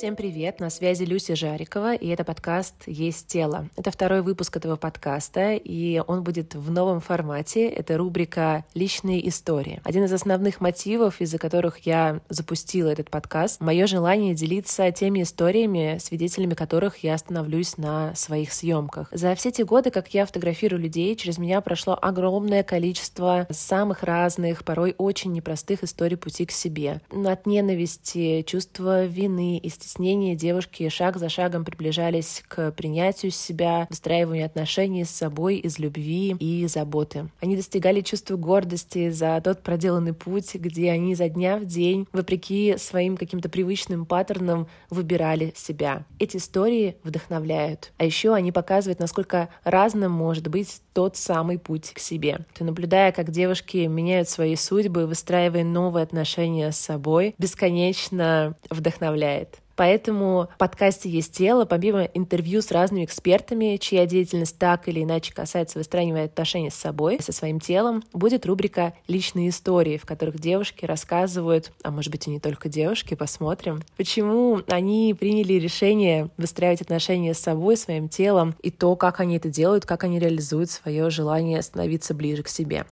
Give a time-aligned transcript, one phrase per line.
[0.00, 3.68] Всем привет, на связи Люся Жарикова, и это подкаст «Есть тело».
[3.76, 7.68] Это второй выпуск этого подкаста, и он будет в новом формате.
[7.68, 9.82] Это рубрика «Личные истории».
[9.84, 15.98] Один из основных мотивов, из-за которых я запустила этот подкаст, мое желание делиться теми историями,
[16.00, 19.08] свидетелями которых я становлюсь на своих съемках.
[19.12, 24.64] За все те годы, как я фотографирую людей, через меня прошло огромное количество самых разных,
[24.64, 27.02] порой очень непростых историй пути к себе.
[27.12, 34.46] От ненависти, чувства вины и стеснения девушки шаг за шагом приближались к принятию себя, выстраиванию
[34.46, 37.28] отношений с собой из любви и заботы.
[37.40, 42.76] Они достигали чувства гордости за тот проделанный путь, где они за дня в день, вопреки
[42.78, 46.04] своим каким-то привычным паттернам, выбирали себя.
[46.20, 47.90] Эти истории вдохновляют.
[47.98, 52.46] А еще они показывают, насколько разным может быть тот самый путь к себе.
[52.54, 59.58] Ты наблюдая, как девушки меняют свои судьбы, выстраивая новые отношения с собой, бесконечно вдохновляет.
[59.80, 65.32] Поэтому в подкасте «Есть тело», помимо интервью с разными экспертами, чья деятельность так или иначе
[65.32, 70.84] касается выстраивания отношений с собой, со своим телом, будет рубрика «Личные истории», в которых девушки
[70.84, 77.32] рассказывают, а может быть и не только девушки, посмотрим, почему они приняли решение выстраивать отношения
[77.32, 81.62] с собой, своим телом, и то, как они это делают, как они реализуют свое желание
[81.62, 82.84] становиться ближе к себе.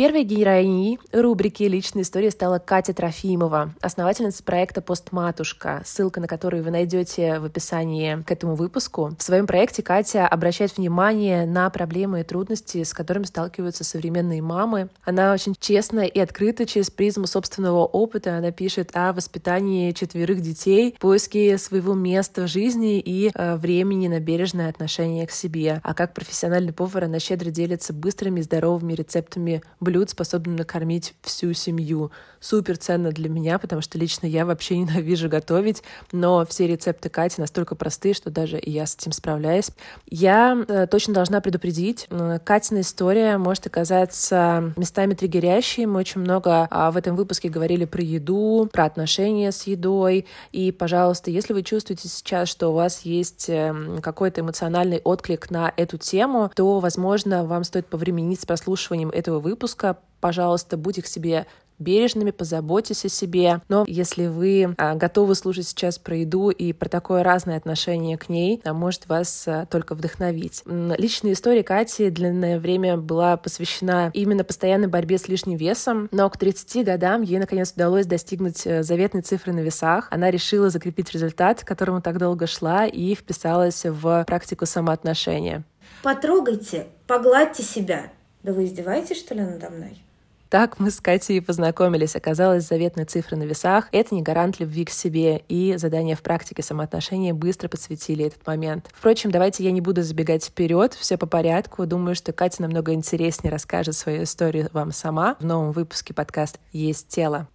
[0.00, 6.70] Первой героиней рубрики «Личная история» стала Катя Трофимова, основательница проекта «Постматушка», ссылка на который вы
[6.70, 9.14] найдете в описании к этому выпуску.
[9.18, 14.88] В своем проекте Катя обращает внимание на проблемы и трудности, с которыми сталкиваются современные мамы.
[15.04, 20.96] Она очень честно и открыто через призму собственного опыта она пишет о воспитании четверых детей,
[20.98, 25.82] поиске своего места в жизни и э, времени на бережное отношение к себе.
[25.84, 31.52] А как профессиональный повар она щедро делится быстрыми и здоровыми рецептами блюд, способным накормить всю
[31.52, 32.12] семью.
[32.38, 35.82] Супер ценно для меня, потому что лично я вообще ненавижу готовить,
[36.12, 39.70] но все рецепты Кати настолько простые, что даже я с этим справляюсь.
[40.08, 45.86] Я э, точно должна предупредить, э, Катина история может оказаться местами триггерящей.
[45.86, 50.26] Мы очень много э, в этом выпуске говорили про еду, про отношения с едой.
[50.52, 55.72] И, пожалуйста, если вы чувствуете сейчас, что у вас есть э, какой-то эмоциональный отклик на
[55.76, 59.98] эту тему, то, возможно, вам стоит повременить с прослушиванием этого выпуска, выпуска.
[60.20, 61.46] Пожалуйста, будьте к себе
[61.78, 63.62] бережными, позаботьтесь о себе.
[63.70, 68.28] Но если вы а, готовы слушать сейчас про еду и про такое разное отношение к
[68.28, 70.62] ней, а, может вас а, только вдохновить.
[70.66, 76.36] Личная история Кати длинное время была посвящена именно постоянной борьбе с лишним весом, но к
[76.36, 80.08] 30 годам ей наконец удалось достигнуть э, заветной цифры на весах.
[80.10, 85.64] Она решила закрепить результат, к которому так долго шла, и вписалась в практику самоотношения.
[86.02, 90.02] Потрогайте, погладьте себя, да вы издеваетесь, что ли, надо мной?
[90.48, 92.16] Так мы с Катей и познакомились.
[92.16, 96.62] Оказалось, заветные цифры на весах— это не гарант любви к себе, и задания в практике
[96.62, 98.88] самоотношения быстро подсветили этот момент.
[98.92, 101.86] Впрочем, давайте я не буду забегать вперед, все по порядку.
[101.86, 107.06] Думаю, что Катя намного интереснее расскажет свою историю вам сама в новом выпуске подкаст «Есть
[107.08, 107.46] тело».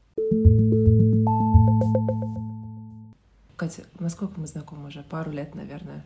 [3.58, 5.04] Катя, насколько мы знакомы уже?
[5.04, 6.06] Пару лет, наверное.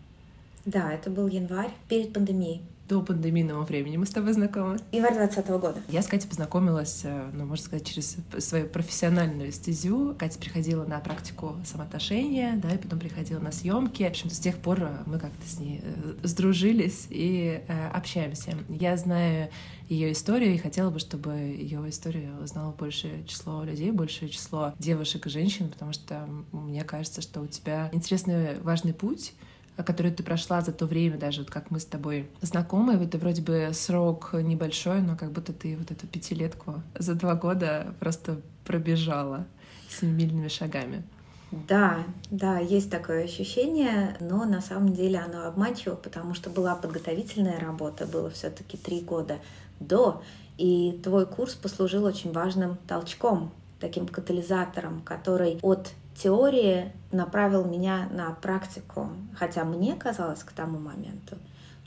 [0.65, 4.79] Да, это был январь перед пандемией до пандемийного времени мы с тобой знакомы.
[4.91, 5.79] Январь 2020 года.
[5.89, 10.15] Я с Катей познакомилась, э, ну, можно сказать, через свою профессиональную стезю.
[10.17, 14.03] Катя приходила на практику самоотношения, да, и потом приходила на съемки.
[14.03, 18.57] В общем-то, с тех пор э, мы как-то с ней э, сдружились и э, общаемся.
[18.69, 19.49] Я знаю
[19.87, 25.27] ее историю и хотела бы, чтобы ее историю узнало большее число людей, большее число девушек
[25.27, 29.33] и женщин, потому что мне кажется, что у тебя интересный, важный путь,
[29.83, 33.41] которую ты прошла за то время, даже вот как мы с тобой знакомы, это вроде
[33.41, 39.45] бы срок небольшой, но как будто ты вот эту пятилетку за два года просто пробежала
[39.89, 41.03] семимильными шагами.
[41.51, 47.59] Да, да, есть такое ощущение, но на самом деле оно обманчиво, потому что была подготовительная
[47.59, 49.39] работа, было все-таки три года
[49.79, 50.21] до,
[50.57, 55.91] и твой курс послужил очень важным толчком, таким катализатором, который от
[56.21, 61.37] теории направил меня на практику, хотя мне казалось к тому моменту,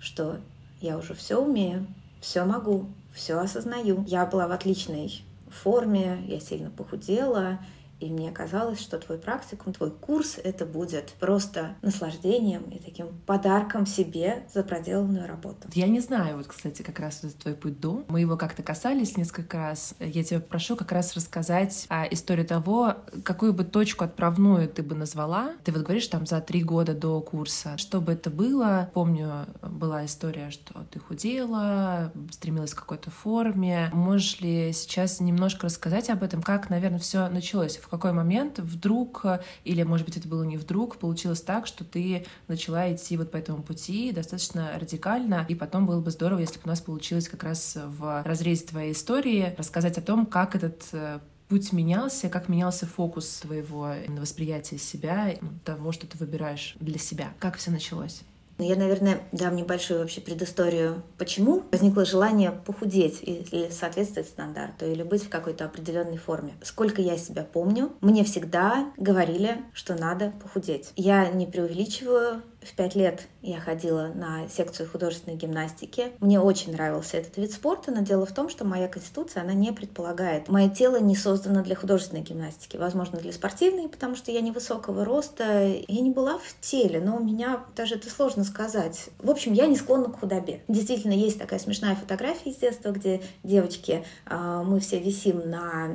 [0.00, 0.38] что
[0.80, 1.86] я уже все умею,
[2.20, 4.04] все могу, все осознаю.
[4.06, 7.58] Я была в отличной форме, я сильно похудела,
[8.02, 13.86] и мне казалось, что твой практикум, твой курс— это будет просто наслаждением и таким подарком
[13.86, 15.68] себе за проделанную работу.
[15.72, 18.04] Я не знаю, вот, кстати, как раз вот твой путь до.
[18.08, 19.94] Мы его как-то касались несколько раз.
[20.00, 24.96] Я тебя прошу как раз рассказать о истории того, какую бы точку отправную ты бы
[24.96, 25.52] назвала.
[25.62, 27.78] Ты вот говоришь там за три года до курса.
[27.78, 28.90] Что бы это было?
[28.94, 33.90] Помню, была история, что ты худела, стремилась к какой-то форме.
[33.92, 37.76] Можешь ли сейчас немножко рассказать об этом, как, наверное, все началось?
[37.76, 39.24] В какой момент вдруг,
[39.64, 43.36] или, может быть, это было не вдруг, получилось так, что ты начала идти вот по
[43.36, 47.44] этому пути достаточно радикально, и потом было бы здорово, если бы у нас получилось как
[47.44, 52.86] раз в разрезе твоей истории рассказать о том, как этот э, путь менялся, как менялся
[52.86, 57.34] фокус твоего восприятия себя, ну, того, что ты выбираешь для себя.
[57.38, 58.22] Как все началось?
[58.62, 65.02] Ну, я, наверное, дам небольшую вообще предысторию, почему возникло желание похудеть или соответствовать стандарту, или
[65.02, 66.52] быть в какой-то определенной форме.
[66.62, 70.92] Сколько я себя помню, мне всегда говорили, что надо похудеть.
[70.94, 76.12] Я не преувеличиваю, в пять лет я ходила на секцию художественной гимнастики.
[76.20, 79.72] Мне очень нравился этот вид спорта, но дело в том, что моя конституция, она не
[79.72, 80.48] предполагает.
[80.48, 85.66] Мое тело не создано для художественной гимнастики, возможно, для спортивной, потому что я невысокого роста.
[85.88, 89.08] Я не была в теле, но у меня даже это сложно сказать.
[89.18, 90.62] В общем, я не склонна к худобе.
[90.68, 95.90] Действительно, есть такая смешная фотография из детства, где девочки, а, мы все висим на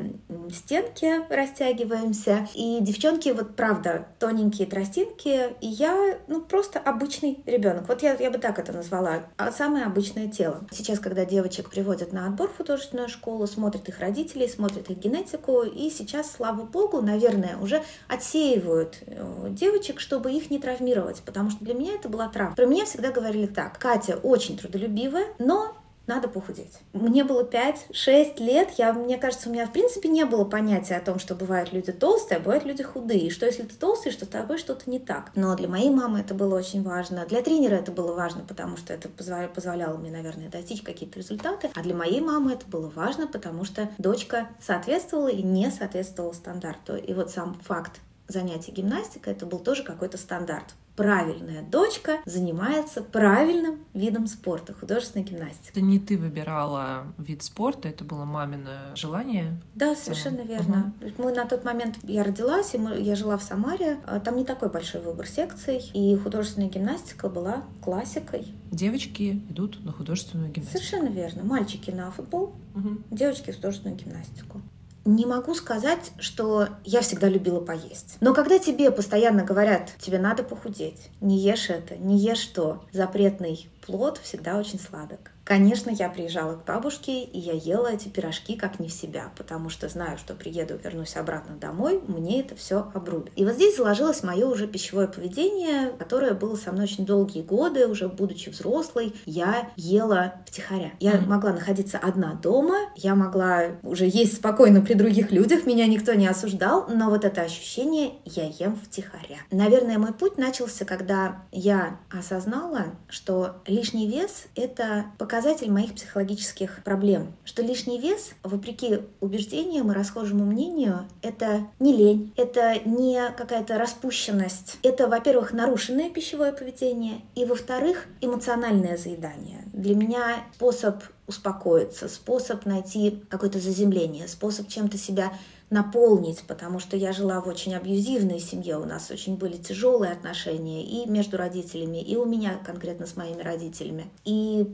[0.53, 7.87] стенке, растягиваемся, и девчонки, вот правда, тоненькие тростинки, и я, ну, просто просто обычный ребенок.
[7.87, 9.27] Вот я, я бы так это назвала.
[9.37, 10.65] А самое обычное тело.
[10.71, 15.61] Сейчас, когда девочек приводят на отбор в художественную школу, смотрят их родителей, смотрят их генетику,
[15.61, 21.63] и сейчас, слава богу, наверное, уже отсеивают э, девочек, чтобы их не травмировать, потому что
[21.63, 22.55] для меня это была травма.
[22.55, 23.77] Про меня всегда говорили так.
[23.77, 25.75] Катя очень трудолюбивая, но
[26.07, 26.79] надо похудеть.
[26.93, 31.01] Мне было 5-6 лет, я, мне кажется, у меня в принципе не было понятия о
[31.01, 34.25] том, что бывают люди толстые, а бывают люди худые, и что если ты толстый, что
[34.25, 35.31] с тобой что-то не так.
[35.35, 38.93] Но для моей мамы это было очень важно, для тренера это было важно, потому что
[38.93, 43.27] это позволяло, позволяло мне, наверное, достичь какие-то результаты, а для моей мамы это было важно,
[43.27, 46.95] потому что дочка соответствовала или не соответствовала стандарту.
[46.95, 53.85] И вот сам факт занятия гимнастикой это был тоже какой-то стандарт правильная дочка занимается правильным
[53.93, 55.69] видом спорта, художественной гимнастикой.
[55.69, 59.61] Это не ты выбирала вид спорта, это было мамино желание?
[59.75, 60.93] Да, совершенно верно.
[60.99, 61.23] Угу.
[61.23, 64.43] Мы на тот момент, я родилась, и мы, я жила в Самаре, а там не
[64.43, 68.55] такой большой выбор секций, и художественная гимнастика была классикой.
[68.71, 70.83] Девочки идут на художественную гимнастику.
[70.83, 71.43] Совершенно верно.
[71.43, 72.97] Мальчики на футбол, угу.
[73.11, 74.61] девочки в художественную гимнастику
[75.07, 78.17] не могу сказать, что я всегда любила поесть.
[78.19, 83.69] Но когда тебе постоянно говорят, тебе надо похудеть, не ешь это, не ешь то, запретный
[83.85, 85.31] плод всегда очень сладок.
[85.47, 89.69] Конечно, я приезжала к бабушке, и я ела эти пирожки как не в себя, потому
[89.69, 93.31] что знаю, что приеду, вернусь обратно домой, мне это все обрубит.
[93.37, 97.87] И вот здесь заложилось мое уже пищевое поведение, которое было со мной очень долгие годы,
[97.87, 100.91] уже будучи взрослой, я ела втихаря.
[100.99, 101.27] Я mm-hmm.
[101.27, 106.27] могла находиться одна дома, я могла уже есть спокойно при других людях, меня никто не
[106.27, 109.37] осуждал, но вот это ощущение я ем втихаря.
[109.49, 116.83] Наверное, мой путь начался, когда я осознала, что лишний вес— это показатель показатель моих психологических
[116.83, 123.77] проблем, что лишний вес, вопреки убеждениям и расхожему мнению, это не лень, это не какая-то
[123.77, 129.63] распущенность, это, во-первых, нарушенное пищевое поведение, и, во-вторых, эмоциональное заедание.
[129.73, 135.33] Для меня способ успокоиться, способ найти какое-то заземление, способ чем-то себя
[135.69, 140.83] наполнить, потому что я жила в очень абьюзивной семье, у нас очень были тяжелые отношения
[140.83, 144.09] и между родителями, и у меня конкретно с моими родителями.
[144.25, 144.65] И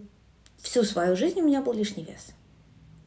[0.63, 2.29] Всю свою жизнь у меня был лишний вес.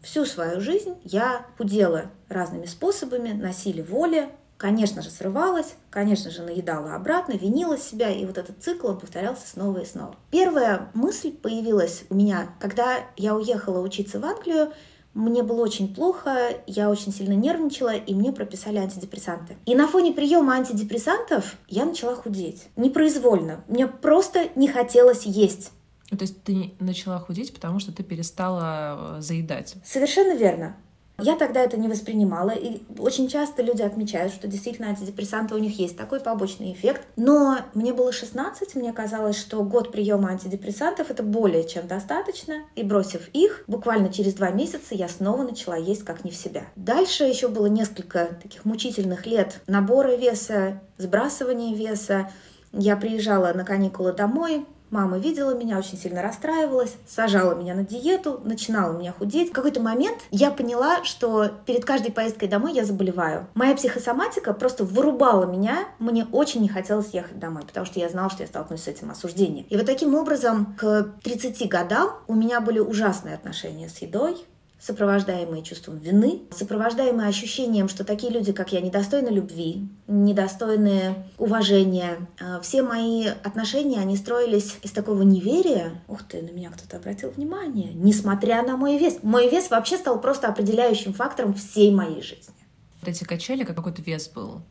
[0.02, 6.42] Всю свою жизнь я худела разными способами, на силе воли, конечно же, срывалась, конечно же,
[6.42, 10.16] наедала обратно, винила себя, и вот этот цикл он повторялся снова и снова.
[10.30, 14.72] Первая мысль появилась у меня, когда я уехала учиться в Англию,
[15.14, 19.56] мне было очень плохо, я очень сильно нервничала, и мне прописали антидепрессанты.
[19.64, 22.68] И на фоне приема антидепрессантов я начала худеть.
[22.76, 23.64] Непроизвольно.
[23.66, 25.72] Мне просто не хотелось есть.
[26.10, 29.74] То есть ты начала худеть, потому что ты перестала э, заедать.
[29.84, 30.76] Совершенно верно.
[31.18, 35.78] Я тогда это не воспринимала, и очень часто люди отмечают, что действительно антидепрессанты у них
[35.78, 37.06] есть такой побочный эффект.
[37.16, 42.82] Но мне было 16, мне казалось, что год приема антидепрессантов это более чем достаточно, и
[42.82, 46.64] бросив их, буквально через два месяца я снова начала есть как не в себя.
[46.76, 52.30] Дальше еще было несколько таких мучительных лет набора веса, сбрасывания веса.
[52.72, 58.40] Я приезжала на каникулы домой, Мама видела меня, очень сильно расстраивалась, сажала меня на диету,
[58.44, 59.50] начинала меня худеть.
[59.50, 63.46] В какой-то момент я поняла, что перед каждой поездкой домой я заболеваю.
[63.52, 68.30] Моя психосоматика просто вырубала меня, мне очень не хотелось ехать домой, потому что я знала,
[68.30, 69.66] что я столкнусь с этим осуждением.
[69.68, 74.46] И вот таким образом к 30 годам у меня были ужасные отношения с едой,
[74.86, 82.28] сопровождаемые чувством вины, сопровождаемые ощущением, что такие люди, как я, недостойны любви, недостойны уважения.
[82.40, 86.02] А, все мои отношения, они строились из такого неверия.
[86.06, 87.92] Ух ты, на меня кто-то обратил внимание.
[87.94, 89.18] Несмотря на мой вес.
[89.22, 92.54] Мой вес вообще стал просто определяющим фактором всей моей жизни.
[93.00, 94.62] Вот эти качели, как какой-то вес был?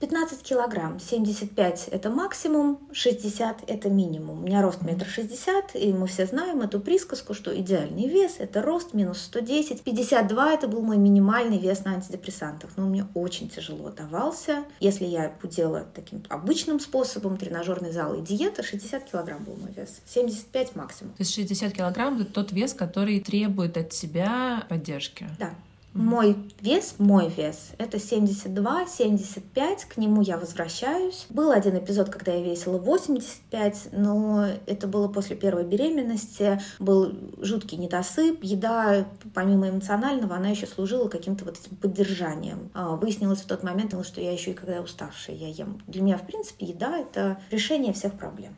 [0.00, 4.40] 15 килограмм, 75 это максимум, 60 это минимум.
[4.42, 8.60] У меня рост метр шестьдесят, и мы все знаем эту присказку, что идеальный вес это
[8.62, 9.82] рост минус 110.
[9.82, 14.64] 52 это был мой минимальный вес на антидепрессантах, но мне очень тяжело давался.
[14.80, 20.00] Если я худела таким обычным способом, тренажерный зал и диета, 60 килограмм был мой вес,
[20.06, 21.12] 75 максимум.
[21.14, 25.26] То есть 60 килограмм это тот вес, который требует от тебя поддержки?
[25.38, 25.54] Да.
[25.94, 31.26] Мой вес, мой вес, это 72-75, к нему я возвращаюсь.
[31.30, 37.78] Был один эпизод, когда я весила 85, но это было после первой беременности, был жуткий
[37.78, 42.70] недосып, еда, помимо эмоционального, она еще служила каким-то вот этим поддержанием.
[42.74, 45.80] А, выяснилось в тот момент, что я еще и когда уставшая, я ем.
[45.86, 48.56] Для меня, в принципе, еда— это решение всех проблем.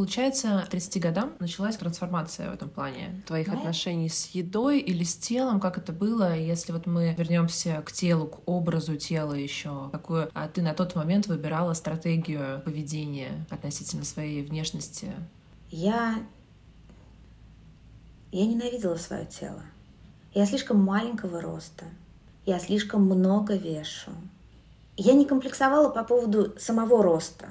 [0.00, 3.58] Получается, к 30 годам началась трансформация в этом плане твоих да.
[3.58, 8.26] отношений с едой или с телом, как это было, если вот мы вернемся к телу,
[8.28, 14.42] к образу тела еще, какую а ты на тот момент выбирала стратегию поведения относительно своей
[14.42, 15.12] внешности?
[15.68, 16.24] Я...
[18.32, 19.60] Я ненавидела свое тело.
[20.32, 21.84] Я слишком маленького роста.
[22.46, 24.12] Я слишком много вешу.
[24.96, 27.50] Я не комплексовала по поводу самого роста.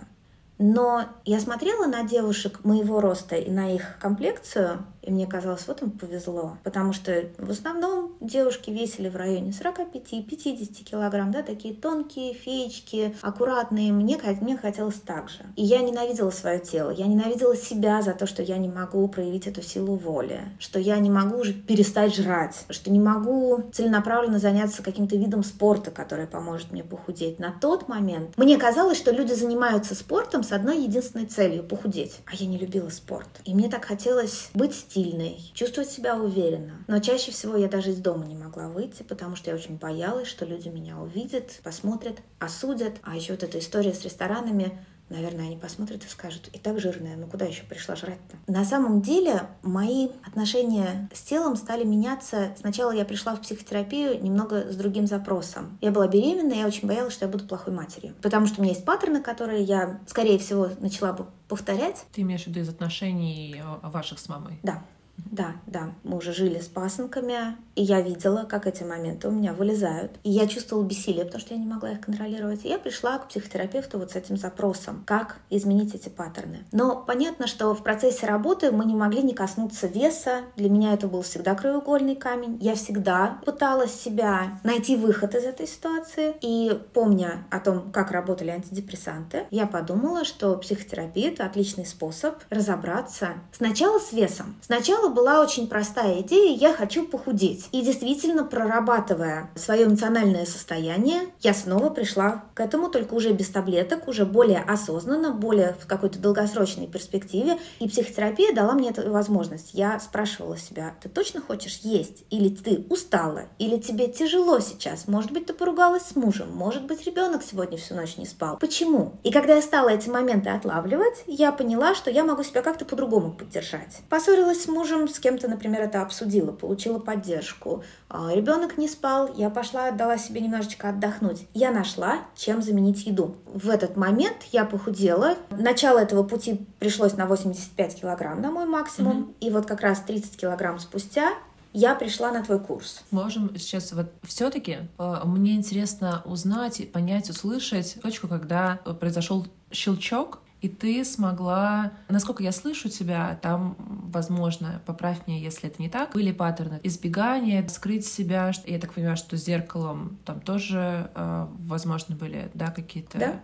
[0.61, 5.81] Но я смотрела на девушек моего роста и на их комплекцию, и мне казалось, вот
[5.81, 6.57] им повезло.
[6.63, 13.93] Потому что в основном девушки весили в районе 45-50 килограмм, да, такие тонкие феечки, аккуратные.
[13.93, 15.39] Мне, мне хотелось так же.
[15.55, 16.91] И я ненавидела свое тело.
[16.91, 20.41] Я ненавидела себя за то, что я не могу проявить эту силу воли.
[20.59, 22.65] Что я не могу уже перестать жрать.
[22.69, 27.39] Что не могу целенаправленно заняться каким-то видом спорта, который поможет мне похудеть.
[27.39, 32.19] На тот момент мне казалось, что люди занимаются спортом с одной единственной целью— похудеть.
[32.25, 33.29] А я не любила спорт.
[33.45, 36.83] И мне так хотелось быть стильной, чувствовать себя уверенно.
[36.87, 40.27] Но чаще всего я даже из дома не могла выйти, потому что я очень боялась,
[40.27, 42.93] что люди меня увидят, посмотрят, осудят.
[43.03, 47.17] А еще вот эта история с ресторанами Наверное, они посмотрят и скажут, и так жирная,
[47.17, 48.37] ну куда еще пришла жрать-то?
[48.51, 52.55] На самом деле, мои отношения с телом стали меняться.
[52.59, 55.77] Сначала я пришла в психотерапию немного с другим запросом.
[55.81, 58.13] Я была беременна, я очень боялась, что я буду плохой матерью.
[58.21, 62.05] Потому что у меня есть паттерны, которые я, скорее всего, начала бы повторять.
[62.13, 64.59] Ты имеешь в виду из отношений ваших с мамой?
[64.63, 64.83] Да.
[65.31, 69.53] Да, да, мы уже жили с пасынками, и я видела, как эти моменты у меня
[69.53, 70.11] вылезают.
[70.23, 72.65] И я чувствовала бессилие, потому что я не могла их контролировать.
[72.65, 76.65] И я пришла к психотерапевту вот с этим запросом, как изменить эти паттерны.
[76.71, 80.41] Но понятно, что в процессе работы мы не могли не коснуться веса.
[80.55, 82.57] Для меня это был всегда краеугольный камень.
[82.59, 86.35] Я всегда пыталась себя найти выход из этой ситуации.
[86.41, 93.35] И помня о том, как работали антидепрессанты, я подумала, что психотерапия— это отличный способ разобраться
[93.51, 94.55] сначала с весом.
[94.61, 97.67] Сначала была очень простая идея «я хочу похудеть».
[97.71, 104.07] И действительно, прорабатывая свое эмоциональное состояние, я снова пришла к этому, только уже без таблеток,
[104.07, 107.57] уже более осознанно, более в какой-то долгосрочной перспективе.
[107.79, 109.71] И психотерапия дала мне эту возможность.
[109.73, 112.23] Я спрашивала себя, ты точно хочешь есть?
[112.29, 113.43] Или ты устала?
[113.57, 115.07] Или тебе тяжело сейчас?
[115.07, 116.51] Может быть, ты поругалась с мужем?
[116.53, 118.57] Может быть, ребенок сегодня всю ночь не спал?
[118.57, 119.13] Почему?
[119.23, 123.31] И когда я стала эти моменты отлавливать, я поняла, что я могу себя как-то по-другому
[123.31, 123.99] поддержать.
[124.09, 127.83] Поссорилась с мужем, мужем с кем-то, например, это обсудила, получила поддержку.
[128.09, 131.47] А, Ребенок не спал, я пошла, дала себе немножечко отдохнуть.
[131.53, 133.35] Я нашла, чем заменить еду.
[133.45, 135.35] В этот момент я похудела.
[135.51, 139.17] Начало этого пути пришлось на 85 килограмм, на мой максимум.
[139.17, 139.47] Mm-hmm.
[139.47, 141.33] И вот как раз 30 килограмм спустя
[141.71, 143.03] я пришла на твой курс.
[143.11, 150.67] Можем сейчас вот все-таки э, мне интересно узнать, понять, услышать точку, когда произошел щелчок, и
[150.67, 156.31] ты смогла, насколько я слышу тебя, там, возможно, поправь меня, если это не так, были
[156.31, 158.51] паттерны избегания, скрыть себя.
[158.65, 163.39] Я так понимаю, что зеркалом там тоже, э, возможно, были, да, какие-то да?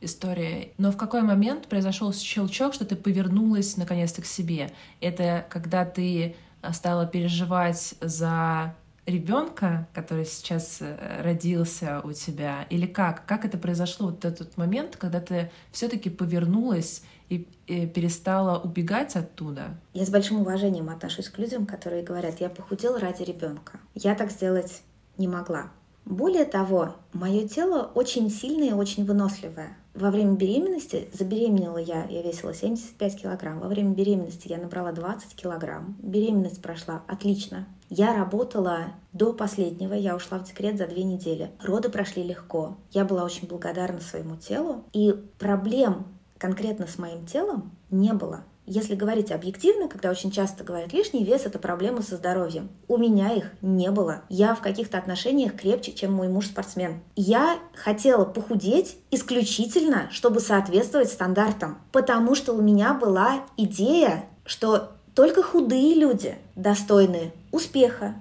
[0.00, 0.72] истории.
[0.78, 4.70] Но в какой момент произошел щелчок, что ты повернулась наконец-то к себе?
[5.00, 6.36] Это когда ты
[6.72, 8.74] стала переживать за
[9.06, 13.26] ребенка, который сейчас э, родился у тебя, или как?
[13.26, 19.78] Как это произошло, вот этот момент, когда ты все-таки повернулась и, и перестала убегать оттуда?
[19.92, 23.80] Я с большим уважением отношусь к людям, которые говорят, я похудела ради ребенка.
[23.94, 24.82] Я так сделать
[25.16, 25.70] не могла.
[26.04, 29.76] Более того, мое тело очень сильное и очень выносливое.
[29.94, 33.60] Во время беременности забеременела я, я весила 75 килограмм.
[33.60, 35.96] Во время беременности я набрала 20 килограмм.
[36.00, 37.66] Беременность прошла отлично.
[37.88, 41.50] Я работала до последнего, я ушла в декрет за две недели.
[41.60, 42.76] Роды прошли легко.
[42.92, 44.84] Я была очень благодарна своему телу.
[44.92, 46.06] И проблем
[46.38, 48.44] конкретно с моим телом не было.
[48.70, 52.68] Если говорить объективно, когда очень часто говорят, лишний вес– это проблема со здоровьем.
[52.86, 54.22] У меня их не было.
[54.28, 57.00] Я в каких-то отношениях крепче, чем мой муж-спортсмен.
[57.16, 65.42] Я хотела похудеть исключительно, чтобы соответствовать стандартам, потому что у меня была идея, что только
[65.42, 68.14] худые люди достойны успеха,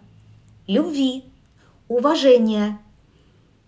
[0.66, 1.26] любви,
[1.88, 2.80] уважения.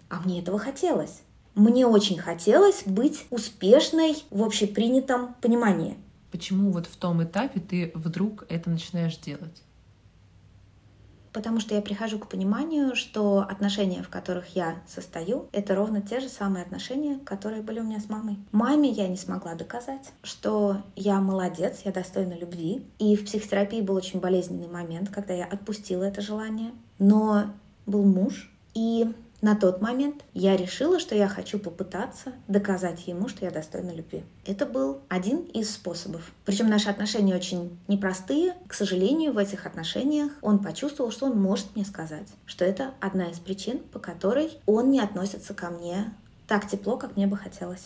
[0.09, 1.21] А мне этого хотелось.
[1.53, 5.95] Мне очень хотелось быть успешной в общепринятом понимании.
[6.31, 9.63] Почему вот в том этапе ты вдруг это начинаешь делать?
[11.33, 16.19] Потому что я прихожу к пониманию, что отношения, в которых я состою, это ровно те
[16.19, 18.37] же самые отношения, которые были у меня с мамой.
[18.51, 22.85] Маме я не смогла доказать, что я молодец, я достойна любви.
[22.99, 26.71] И в психотерапии был очень болезненный момент, когда я отпустила это желание.
[26.99, 27.45] Но
[27.85, 33.45] был муж, и на тот момент я решила, что я хочу попытаться доказать ему, что
[33.45, 34.23] я достойна любви.
[34.45, 36.31] Это был один из способов.
[36.45, 38.53] Причем наши отношения очень непростые.
[38.67, 43.29] К сожалению, в этих отношениях он почувствовал, что он может мне сказать, что это одна
[43.29, 46.13] из причин, по которой он не относится ко мне
[46.47, 47.85] так тепло, как мне бы хотелось.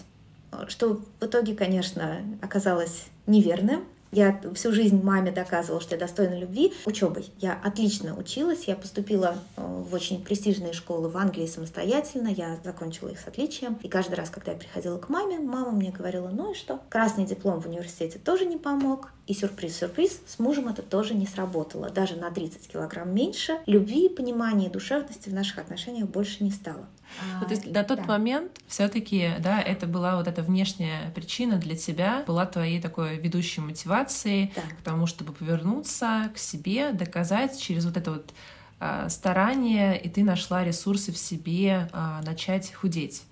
[0.67, 3.85] Что в итоге, конечно, оказалось неверным,
[4.15, 7.25] я всю жизнь маме доказывала, что я достойна любви учебой.
[7.39, 13.09] Я отлично училась, я поступила э, в очень престижные школы в Англии самостоятельно, я закончила
[13.09, 13.77] их с отличием.
[13.83, 16.79] И каждый раз, когда я приходила к маме, мама мне говорила, ну и что?
[16.89, 19.11] Красный диплом в университете тоже не помог.
[19.27, 21.89] И сюрприз-сюрприз, с мужем это тоже не сработало.
[21.89, 26.85] Даже на 30 килограмм меньше любви, понимания и душевности в наших отношениях больше не стало.
[27.21, 28.05] А, ну, то есть до тот да.
[28.05, 33.61] момент все-таки, да, это была вот эта внешняя причина для тебя, была твоей такой ведущей
[33.61, 34.61] мотивацией да.
[34.61, 38.33] к тому, чтобы повернуться к себе, доказать через вот это вот
[38.79, 43.23] э, старание, и ты нашла ресурсы в себе э, начать худеть.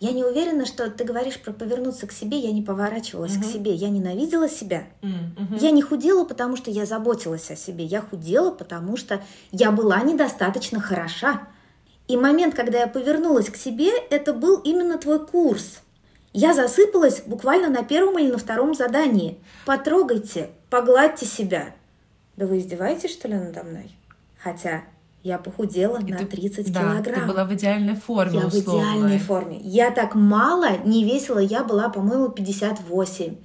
[0.00, 2.38] Я не уверена, что ты говоришь про повернуться к себе.
[2.38, 3.42] Я не поворачивалась uh-huh.
[3.42, 3.74] к себе.
[3.74, 4.84] Я ненавидела себя.
[5.02, 5.58] Uh-huh.
[5.60, 7.84] Я не худела, потому что я заботилась о себе.
[7.84, 11.48] Я худела, потому что я была недостаточно хороша.
[12.08, 15.80] И момент, когда я повернулась к себе, это был именно твой курс.
[16.32, 19.38] Я засыпалась буквально на первом или на втором задании.
[19.66, 21.74] Потрогайте, погладьте себя.
[22.36, 23.90] Да вы издеваетесь, что ли, надо мной?
[24.38, 24.84] Хотя
[25.22, 27.20] я похудела и на 30 да, килограмм.
[27.20, 28.38] Ты была в идеальной форме.
[28.38, 28.60] Я условной.
[28.60, 29.58] в идеальной форме.
[29.60, 33.36] Я так мало не весила, я была, по-моему, 58.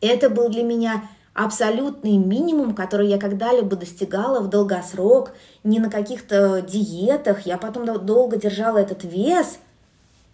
[0.00, 5.32] Это был для меня абсолютный минимум, который я когда-либо достигала в долгосрок,
[5.64, 7.46] не на каких-то диетах.
[7.46, 9.58] Я потом долго держала этот вес,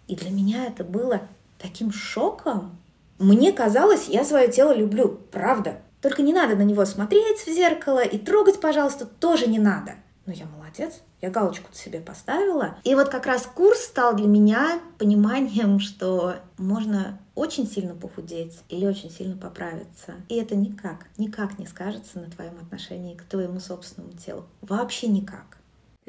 [0.07, 1.21] и для меня это было
[1.57, 2.77] таким шоком.
[3.17, 5.81] Мне казалось, я свое тело люблю, правда.
[6.01, 9.95] Только не надо на него смотреть в зеркало и трогать, пожалуйста, тоже не надо.
[10.29, 12.77] Но я молодец, я галочку себе поставила.
[12.83, 18.85] И вот как раз курс стал для меня пониманием, что можно очень сильно похудеть или
[18.85, 20.13] очень сильно поправиться.
[20.27, 24.45] И это никак, никак не скажется на твоем отношении к твоему собственному телу.
[24.61, 25.57] Вообще никак.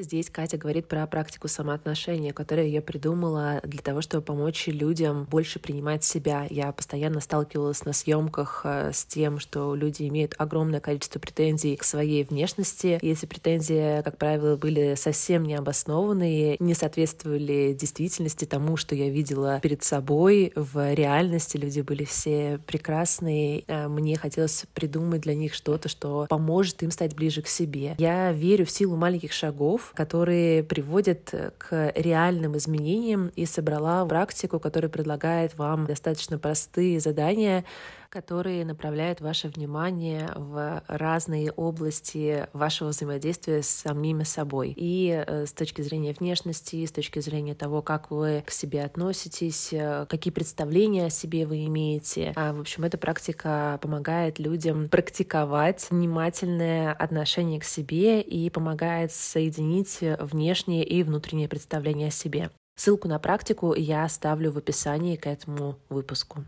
[0.01, 5.59] Здесь Катя говорит про практику самоотношения, которую я придумала для того, чтобы помочь людям больше
[5.59, 6.47] принимать себя.
[6.49, 11.83] Я постоянно сталкивалась на съемках э, с тем, что люди имеют огромное количество претензий к
[11.83, 12.97] своей внешности.
[12.99, 19.59] И эти претензии, как правило, были совсем необоснованные, не соответствовали действительности тому, что я видела
[19.61, 21.57] перед собой в реальности.
[21.57, 23.65] Люди были все прекрасные.
[23.67, 27.93] Э, мне хотелось придумать для них что-то, что поможет им стать ближе к себе.
[27.99, 34.59] Я верю в силу маленьких шагов, которые приводят э, к реальным изменениям и собрала практику,
[34.59, 37.65] которая предлагает вам достаточно простые задания,
[38.11, 44.73] которые направляют ваше внимание в разные области вашего взаимодействия с самими собой.
[44.75, 49.69] И э, с точки зрения внешности, с точки зрения того, как вы к себе относитесь,
[49.71, 52.33] э, какие представления о себе вы имеете.
[52.35, 59.99] А, в общем, эта практика помогает людям практиковать внимательное отношение к себе и помогает соединить
[60.19, 62.51] внешнее и внутреннее представление о себе.
[62.75, 66.43] Ссылку на практику я оставлю в описании к этому выпуску.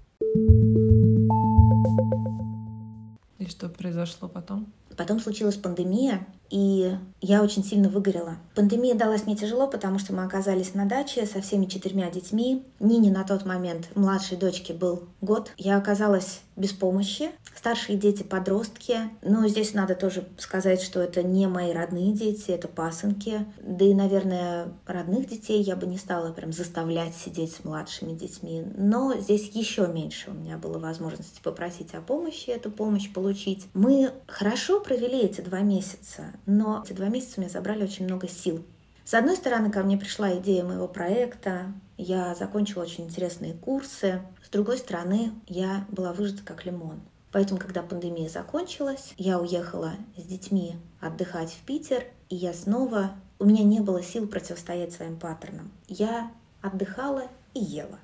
[3.44, 4.72] И что произошло потом?
[4.96, 8.38] Потом случилась пандемия, и я очень сильно выгорела.
[8.56, 12.66] Пандемия далась мне тяжело, потому что мы оказались на даче со всеми четырьмя детьми.
[12.80, 15.52] Нине на тот момент, младшей дочке, был год.
[15.58, 17.32] Я оказалась без помощи.
[17.56, 18.98] Старшие дети, подростки.
[19.22, 23.46] Но здесь надо тоже сказать, что это не мои родные дети, это пасынки.
[23.62, 28.64] Да и, наверное, родных детей я бы не стала прям заставлять сидеть с младшими детьми.
[28.76, 33.68] Но здесь еще меньше у меня было возможности попросить о помощи, эту помощь получить.
[33.74, 38.28] Мы хорошо провели эти два месяца, но эти два месяца у меня забрали очень много
[38.28, 38.64] сил.
[39.06, 44.22] С одной стороны, ко мне пришла идея моего проекта, я закончила очень интересные курсы.
[44.54, 47.02] Другой стороны, я была выжата как лимон.
[47.32, 53.14] Поэтому, когда пандемия закончилась, я уехала с детьми отдыхать в Питер, и я снова...
[53.40, 55.72] У меня не было сил противостоять своим паттернам.
[55.88, 57.24] Я отдыхала
[57.56, 57.98] и ела.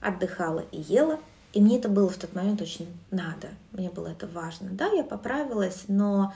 [0.00, 1.20] Отдыхала и ела,
[1.52, 3.50] и мне это было в тот момент очень надо.
[3.70, 4.70] Мне было это важно.
[4.72, 6.34] Да, я поправилась, но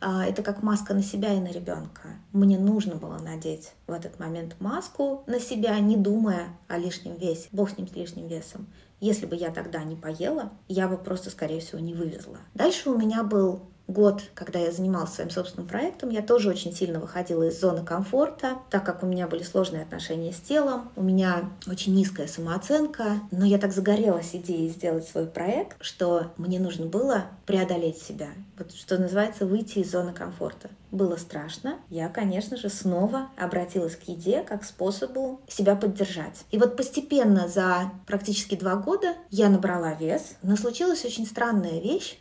[0.00, 2.10] а, это как маска на себя и на ребенка.
[2.32, 7.48] Мне нужно было надеть в этот момент маску на себя, не думая о лишнем весе.
[7.50, 8.68] Бог с ним с лишним весом.
[9.00, 12.38] Если бы я тогда не поела, я бы просто, скорее всего, не вывезла.
[12.54, 17.00] Дальше у меня был год, когда я занималась своим собственным проектом, я тоже очень сильно
[17.00, 21.50] выходила из зоны комфорта, так как у меня были сложные отношения с телом, у меня
[21.66, 27.24] очень низкая самооценка, но я так загорелась идеей сделать свой проект, что мне нужно было
[27.46, 30.68] преодолеть себя, вот что называется выйти из зоны комфорта.
[30.90, 31.76] Было страшно.
[31.90, 36.44] Я, конечно же, снова обратилась к еде как способу себя поддержать.
[36.50, 42.18] И вот постепенно за практически два года я набрала вес, но случилась очень странная вещь,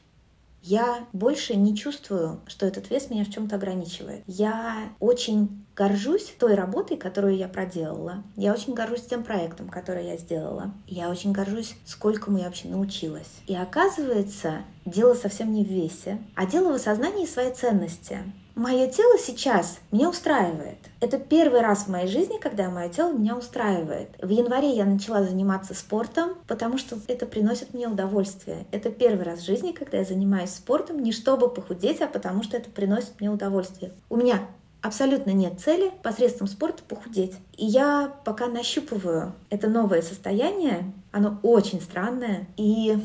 [0.67, 4.23] я больше не чувствую, что этот вес меня в чем-то ограничивает.
[4.27, 8.23] Я очень горжусь той работой, которую я проделала.
[8.35, 10.73] Я очень горжусь тем проектом, который я сделала.
[10.85, 13.39] Я очень горжусь, сколько я вообще научилась.
[13.47, 18.19] И оказывается, дело совсем не в весе, а дело в осознании своей ценности.
[18.57, 20.79] Мое тело сейчас меня устраивает.
[20.99, 24.09] Это первый раз в моей жизни, когда мое тело меня устраивает.
[24.19, 28.65] В январе я начала заниматься спортом, потому что это приносит мне удовольствие.
[28.71, 32.57] Это первый раз в жизни, когда я занимаюсь спортом не чтобы похудеть, а потому что
[32.57, 33.91] это приносит мне удовольствие.
[34.09, 34.41] У меня
[34.81, 37.35] абсолютно нет цели посредством спорта похудеть.
[37.57, 42.97] И я пока нащупываю это новое состояние, оно очень странное, и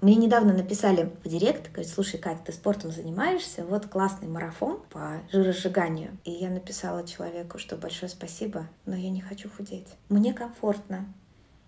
[0.00, 5.20] мне недавно написали в директ, говорят, слушай, Катя, ты спортом занимаешься, вот классный марафон по
[5.30, 6.16] жиросжиганию.
[6.24, 9.88] И я написала человеку, что большое спасибо, но я не хочу худеть.
[10.08, 11.12] Мне комфортно.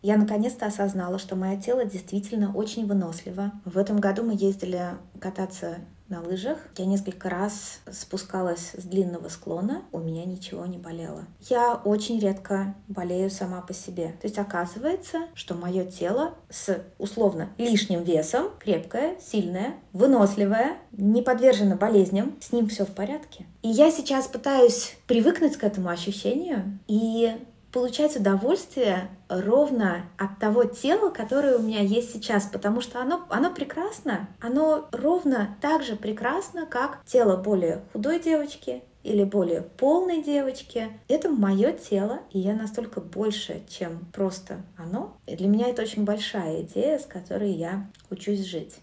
[0.01, 3.53] Я наконец-то осознала, что мое тело действительно очень выносливо.
[3.65, 5.77] В этом году мы ездили кататься
[6.13, 6.59] на лыжах.
[6.77, 11.25] Я несколько раз спускалась с длинного склона, у меня ничего не болело.
[11.41, 14.09] Я очень редко болею сама по себе.
[14.21, 21.77] То есть оказывается, что мое тело с условно лишним весом, крепкое, сильное, выносливое, не подвержено
[21.77, 23.47] болезням, с ним все в порядке.
[23.63, 27.33] И я сейчас пытаюсь привыкнуть к этому ощущению и
[27.73, 33.53] получать удовольствие ровно от того тела, которое у меня есть сейчас, потому что оно, оно
[33.53, 40.89] прекрасно, оно ровно так же прекрасно, как тело более худой девочки или более полной девочки.
[41.09, 45.17] Это мое тело, и я настолько больше, чем просто оно.
[45.27, 48.77] И для меня это очень большая идея, с которой я учусь жить.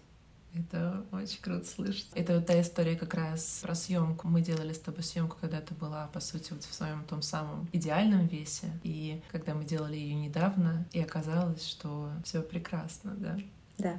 [0.54, 2.08] Это очень круто слышать.
[2.14, 4.28] Это вот та история как раз про съемку.
[4.28, 7.68] Мы делали с тобой съемку, когда ты была, по сути, вот в своем том самом
[7.72, 8.70] идеальном весе.
[8.82, 13.38] И когда мы делали ее недавно, и оказалось, что все прекрасно, да?
[13.78, 13.98] Да.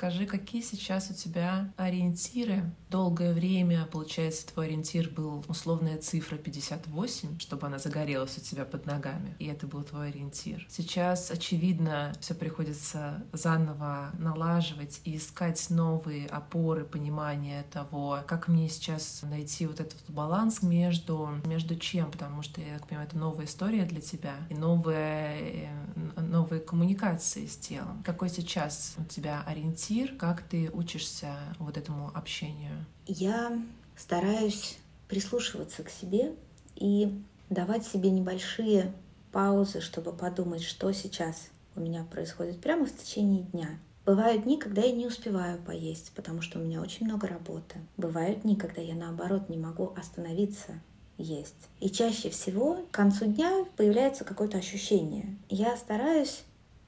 [0.00, 2.72] Скажи, какие сейчас у тебя ориентиры?
[2.88, 8.86] Долгое время, получается, твой ориентир был условная цифра 58, чтобы она загорелась у тебя под
[8.86, 10.66] ногами, и это был твой ориентир.
[10.70, 19.20] Сейчас, очевидно, все приходится заново налаживать и искать новые опоры понимания того, как мне сейчас
[19.22, 23.84] найти вот этот баланс между, между чем, потому что, я так понимаю, это новая история
[23.84, 25.70] для тебя и новые,
[26.16, 28.02] э, новые коммуникации с телом.
[28.02, 32.84] Какой сейчас у тебя ориентир ориентир, как ты учишься вот этому общению?
[33.06, 33.60] Я
[33.96, 36.34] стараюсь прислушиваться к себе
[36.76, 38.92] и давать себе небольшие
[39.32, 43.68] паузы, чтобы подумать, что сейчас у меня происходит прямо в течение дня.
[44.06, 47.76] Бывают дни, когда я не успеваю поесть, потому что у меня очень много работы.
[47.96, 50.80] Бывают дни, когда я наоборот не могу остановиться
[51.18, 51.68] есть.
[51.80, 55.36] И чаще всего к концу дня появляется какое-то ощущение.
[55.48, 56.42] Я стараюсь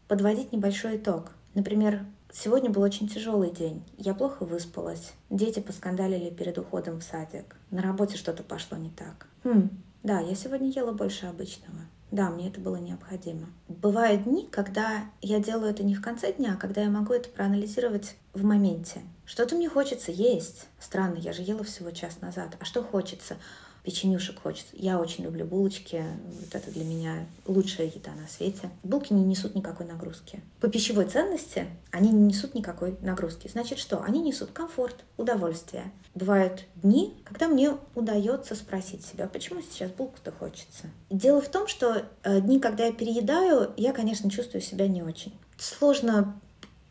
[0.08, 1.32] подводить небольшой итог.
[1.54, 3.84] Например, Сегодня был очень тяжелый день.
[3.98, 5.12] Я плохо выспалась.
[5.28, 7.56] Дети поскандалили перед уходом в садик.
[7.70, 9.26] На работе что-то пошло не так.
[9.44, 9.68] Хм,
[10.02, 11.78] да, я сегодня ела больше обычного.
[12.10, 13.46] Да, мне это было необходимо.
[13.68, 17.28] Бывают дни, когда я делаю это не в конце дня, а когда я могу это
[17.28, 19.02] проанализировать в моменте.
[19.26, 20.68] Что-то мне хочется есть.
[20.78, 22.56] Странно, я же ела всего час назад.
[22.60, 23.36] А что хочется?
[23.82, 24.70] Печенюшек хочется.
[24.74, 26.04] Я очень люблю булочки.
[26.40, 28.70] Вот это для меня лучшая еда на свете.
[28.82, 30.40] Булки не несут никакой нагрузки.
[30.60, 33.48] По пищевой ценности они не несут никакой нагрузки.
[33.48, 34.02] Значит что?
[34.02, 35.90] Они несут комфорт, удовольствие.
[36.14, 40.84] Бывают дни, когда мне удается спросить себя, почему сейчас булку-то хочется.
[41.10, 45.34] Дело в том, что э, дни, когда я переедаю, я, конечно, чувствую себя не очень.
[45.56, 46.38] Сложно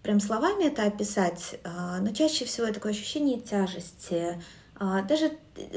[0.02, 1.70] прям словами это описать, э,
[2.02, 4.42] но чаще всего такое ощущение тяжести, а,
[5.08, 5.32] даже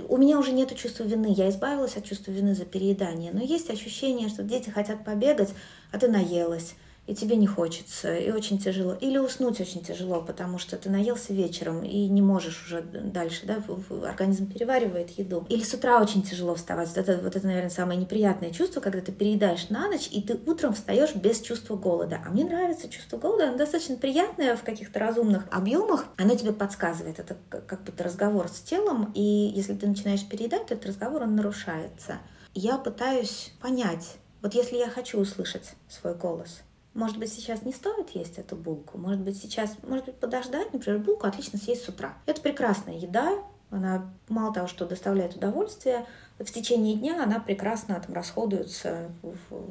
[0.09, 3.69] у меня уже нет чувства вины, я избавилась от чувства вины за переедание, но есть
[3.69, 5.51] ощущение, что дети хотят побегать,
[5.93, 6.75] а ты наелась.
[7.07, 8.95] И тебе не хочется, и очень тяжело.
[8.95, 13.63] Или уснуть очень тяжело, потому что ты наелся вечером и не можешь уже дальше, да,
[14.09, 15.47] организм переваривает еду.
[15.49, 16.89] Или с утра очень тяжело вставать.
[16.89, 20.39] Вот это, вот это, наверное, самое неприятное чувство, когда ты переедаешь на ночь, и ты
[20.47, 22.21] утром встаешь без чувства голода.
[22.27, 26.07] А мне нравится чувство голода, оно достаточно приятное в каких-то разумных объемах.
[26.17, 30.75] Оно тебе подсказывает, это как будто разговор с телом, и если ты начинаешь переедать, то
[30.75, 32.19] этот разговор, он нарушается.
[32.55, 36.63] Я пытаюсь понять, вот если я хочу услышать свой голос,
[36.95, 41.01] может быть, сейчас не стоит есть эту булку, может быть, сейчас, может быть, подождать, например,
[41.01, 42.15] булку отлично съесть с утра.
[42.27, 46.07] Это прекрасная еда, она мало того, что доставляет удовольствие,
[46.39, 49.11] в течение дня она прекрасно там расходуется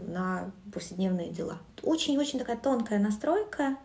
[0.08, 1.60] на повседневные дела.
[1.82, 3.78] Очень-очень такая тонкая настройка,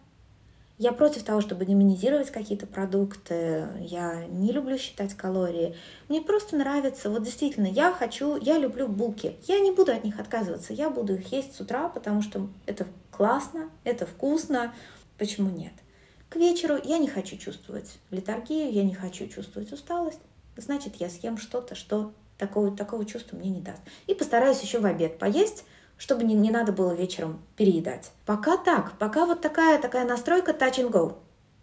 [0.78, 3.66] я против того, чтобы демонизировать какие-то продукты.
[3.80, 5.74] Я не люблю считать калории.
[6.08, 9.34] Мне просто нравится, вот действительно, я хочу, я люблю булки.
[9.48, 10.72] Я не буду от них отказываться.
[10.72, 12.86] Я буду их есть с утра, потому что это
[13.18, 14.72] классно, это вкусно.
[15.18, 15.72] Почему нет?
[16.28, 20.20] К вечеру я не хочу чувствовать летаргию, я не хочу чувствовать усталость.
[20.56, 23.82] Значит, я съем что-то, что такого, такого чувства мне не даст.
[24.06, 25.64] И постараюсь еще в обед поесть
[26.00, 28.12] чтобы не, не надо было вечером переедать.
[28.24, 31.16] Пока так, пока вот такая, такая настройка touch and go.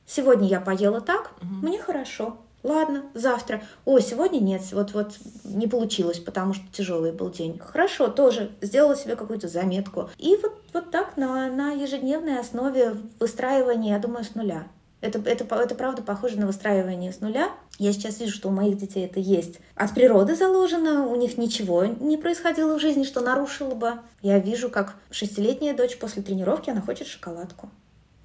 [0.06, 1.66] Сегодня я поела так, угу.
[1.66, 2.38] мне хорошо.
[2.66, 3.62] Ладно, завтра.
[3.86, 7.60] О, сегодня нет, вот вот не получилось, потому что тяжелый был день.
[7.60, 10.10] Хорошо, тоже сделала себе какую-то заметку.
[10.18, 14.66] И вот, вот так на, на ежедневной основе выстраивания, я думаю, с нуля.
[15.00, 17.52] Это, это, это правда похоже на выстраивание с нуля.
[17.78, 19.60] Я сейчас вижу, что у моих детей это есть.
[19.76, 24.00] От природы заложено, у них ничего не происходило в жизни, что нарушило бы.
[24.24, 27.70] Я вижу, как шестилетняя дочь после тренировки, она хочет шоколадку.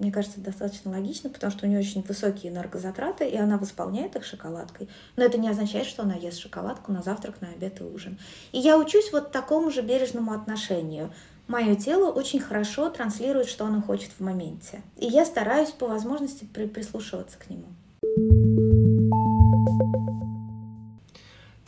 [0.00, 4.24] Мне кажется, достаточно логично, потому что у нее очень высокие энергозатраты, и она восполняет их
[4.24, 4.88] шоколадкой.
[5.16, 8.18] Но это не означает, что она ест шоколадку на завтрак, на обед и ужин.
[8.52, 11.12] И я учусь вот такому же бережному отношению
[11.50, 14.82] мое тело очень хорошо транслирует, что оно хочет в моменте.
[14.96, 18.69] И я стараюсь по возможности при прислушиваться к нему.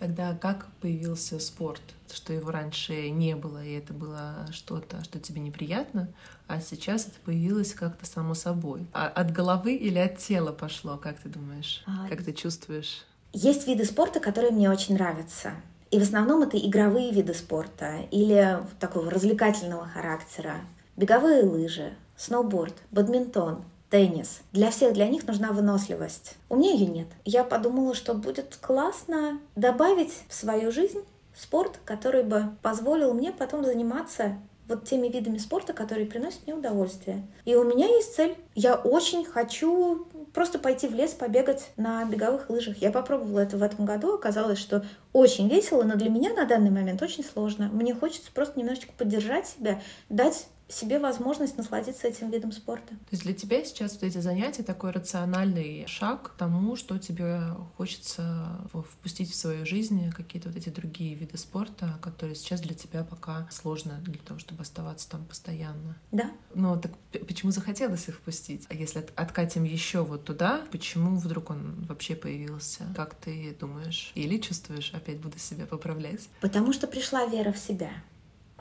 [0.03, 1.81] Тогда как появился спорт?
[2.13, 6.09] Что его раньше не было, и это было что-то, что тебе неприятно,
[6.49, 8.85] а сейчас это появилось как-то само собой.
[8.93, 11.85] А от головы или от тела пошло, как ты думаешь?
[11.87, 12.09] А...
[12.09, 13.05] Как ты чувствуешь?
[13.33, 15.53] Есть виды спорта, которые мне очень нравятся.
[15.93, 20.57] И в основном это игровые виды спорта или такого развлекательного характера.
[20.97, 24.41] Беговые лыжи, сноуборд, бадминтон, теннис.
[24.53, 26.37] Для всех для них нужна выносливость.
[26.49, 27.09] У меня ее нет.
[27.27, 31.01] Я подумала, что будет классно добавить в свою жизнь
[31.37, 37.23] спорт, который бы позволил мне потом заниматься вот теми видами спорта, которые приносят мне удовольствие.
[37.45, 38.35] И у меня есть цель.
[38.55, 42.79] Я очень хочу просто пойти в лес, побегать на беговых лыжах.
[42.79, 44.15] Я попробовала это в этом году.
[44.15, 47.69] Оказалось, что очень весело, но для меня на данный момент очень сложно.
[47.71, 52.89] Мне хочется просто немножечко поддержать себя, дать себе возможность насладиться этим видом спорта.
[52.89, 57.41] То есть для тебя сейчас вот эти занятия такой рациональный шаг к тому, что тебе
[57.77, 63.05] хочется впустить в свою жизнь какие-то вот эти другие виды спорта, которые сейчас для тебя
[63.05, 65.97] пока сложно для того, чтобы оставаться там постоянно.
[66.11, 66.31] Да.
[66.55, 66.93] Но так
[67.27, 68.67] почему захотелось их впустить?
[68.69, 72.85] А если откатим еще вот туда, почему вдруг он вообще появился?
[72.97, 74.13] Как ты думаешь?
[74.15, 76.29] Или чувствуешь, опять буду себя поправлять?
[76.41, 77.91] Потому что пришла вера в себя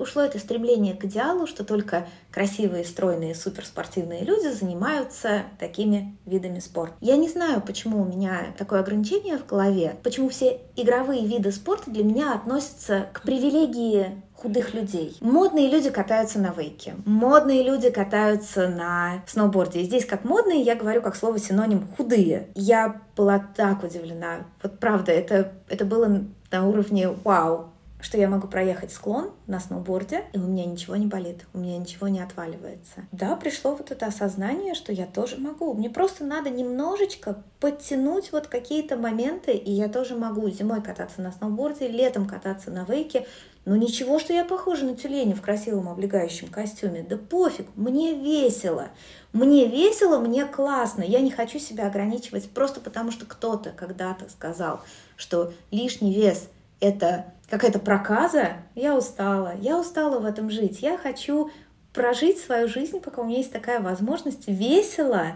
[0.02, 6.96] ушло это стремление к идеалу, что только красивые, стройные, суперспортивные люди занимаются такими видами спорта.
[7.02, 11.92] Я не знаю, почему у меня такое ограничение в голове, почему все игровые виды спорта
[11.92, 15.16] для меня относятся к привилегии худых людей.
[15.22, 19.82] Модные люди катаются на вейке, модные люди катаются на сноуборде.
[19.82, 22.48] И здесь как модные, я говорю как слово синоним худые.
[22.56, 24.48] Я была так удивлена.
[24.64, 30.26] Вот правда, это, это было на уровне вау что я могу проехать склон на сноуборде,
[30.34, 33.06] и у меня ничего не болит, у меня ничего не отваливается.
[33.12, 35.74] Да, пришло вот это осознание, что я тоже могу.
[35.74, 41.32] Мне просто надо немножечко подтянуть вот какие-то моменты, и я тоже могу зимой кататься на
[41.32, 43.28] сноуборде, летом кататься на вейке.
[43.64, 47.06] Но ничего, что я похожа на тюленя в красивом облегающем костюме.
[47.08, 48.88] Да пофиг, мне весело.
[49.34, 51.04] Мне весело, мне классно.
[51.04, 54.82] Я не хочу себя ограничивать просто потому, что кто-то когда-то сказал,
[55.16, 61.52] что лишний вес— это какая-то проказа, я устала, я устала в этом жить, я хочу
[61.94, 65.34] прожить свою жизнь, пока у меня есть такая возможность, весело.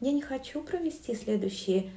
[0.00, 1.90] Я не хочу провести следующие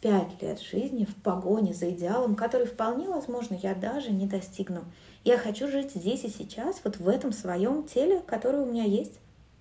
[0.00, 4.84] пять лет жизни в погоне за идеалом, который вполне возможно я даже не достигну.
[5.24, 9.18] Я хочу жить здесь и сейчас, вот в этом своем теле, которое у меня есть.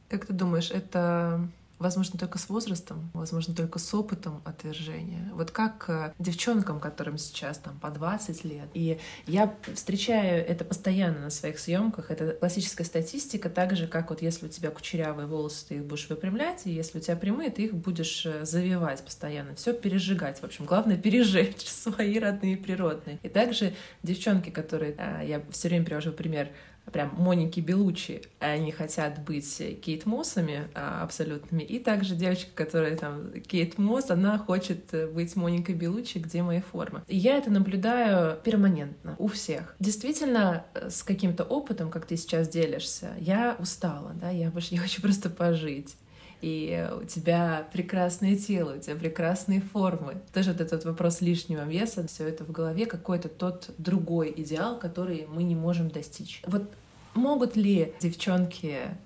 [0.07, 1.47] Как ты думаешь, это
[1.81, 5.29] возможно, только с возрастом, возможно, только с опытом отвержения.
[5.33, 8.69] Вот как э, девчонкам, которым сейчас там по 20 лет.
[8.73, 12.11] И я встречаю это постоянно на своих съемках.
[12.11, 16.07] Это классическая статистика, так же, как вот если у тебя кучерявые волосы, ты их будешь
[16.07, 20.39] выпрямлять, и если у тебя прямые, ты их будешь э, завивать постоянно, все пережигать.
[20.39, 23.19] В общем, главное пережечь свои родные природные.
[23.23, 26.49] И также девчонки, которые, а, я все время привожу пример,
[26.91, 33.31] прям Моники Белучи, они хотят быть Кейт Моссами а, абсолютными, и также девочка, которая там
[33.41, 37.03] Кейт Мосс, она хочет быть Моникой Белучи, где мои формы.
[37.07, 39.75] И я это наблюдаю перманентно у всех.
[39.79, 45.01] Действительно, с каким-то опытом, как ты сейчас делишься, я устала, да, я больше я хочу
[45.03, 45.95] просто пожить
[46.41, 50.21] и у тебя прекрасное тело, у тебя прекрасные формы.
[50.33, 55.27] Тоже вот этот вопрос лишнего веса, все это в голове, какой-то тот другой идеал, который
[55.27, 56.41] мы не можем достичь.
[56.47, 56.71] Вот
[57.13, 58.97] могут ли девчонки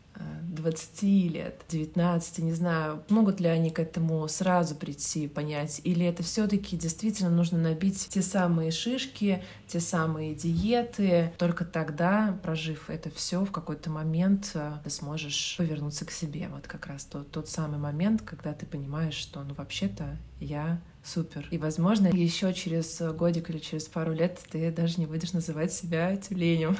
[0.56, 6.24] 20 лет, 19, не знаю, могут ли они к этому сразу прийти, понять, или это
[6.24, 13.44] все-таки действительно нужно набить те самые шишки, те самые диеты, только тогда, прожив это все,
[13.44, 16.48] в какой-то момент э, ты сможешь повернуться к себе.
[16.52, 21.48] Вот как раз тот, тот самый момент, когда ты понимаешь, что ну вообще-то я супер.
[21.52, 26.16] И, возможно, еще через годик или через пару лет ты даже не будешь называть себя
[26.18, 26.78] тюленем.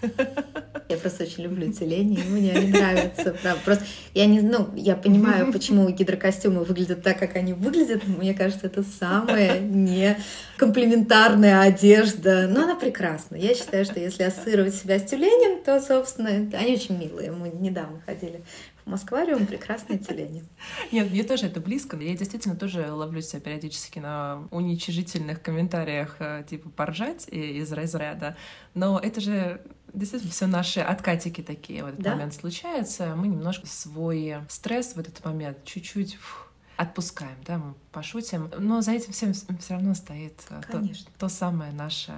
[0.98, 3.34] Просто очень люблю тюлени, и мне они нравятся.
[3.42, 3.60] Правда.
[3.64, 3.84] Просто
[4.14, 8.06] я не ну, я понимаю, почему гидрокостюмы выглядят так, как они выглядят.
[8.06, 10.18] Мне кажется, это самая не
[10.56, 12.48] комплементарная одежда.
[12.48, 13.36] Но она прекрасна.
[13.36, 17.32] Я считаю, что если ассоциировать себя с тюленем, то, собственно, они очень милые.
[17.32, 18.42] Мы недавно ходили
[18.88, 20.44] Москвариум прекрасные тюлени.
[20.90, 21.96] Нет, мне тоже это близко.
[21.96, 28.36] Я действительно тоже ловлю себя периодически на уничижительных комментариях, э, типа поржать из разряда.
[28.74, 29.60] Но это же
[29.92, 32.12] действительно все наши откатики такие в этот да?
[32.12, 33.14] момент случаются.
[33.16, 36.18] Мы немножко свой стресс в этот момент чуть-чуть
[36.78, 40.80] отпускаем, да, мы пошутим, но за этим всем все равно стоит э, то,
[41.18, 42.12] то самое наше,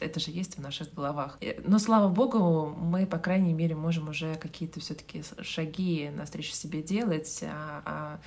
[0.00, 1.38] это же есть в наших головах.
[1.62, 7.40] Но слава богу, мы, по крайней мере, можем уже какие-то все-таки шаги навстречу себе делать,
[7.42, 8.20] а, а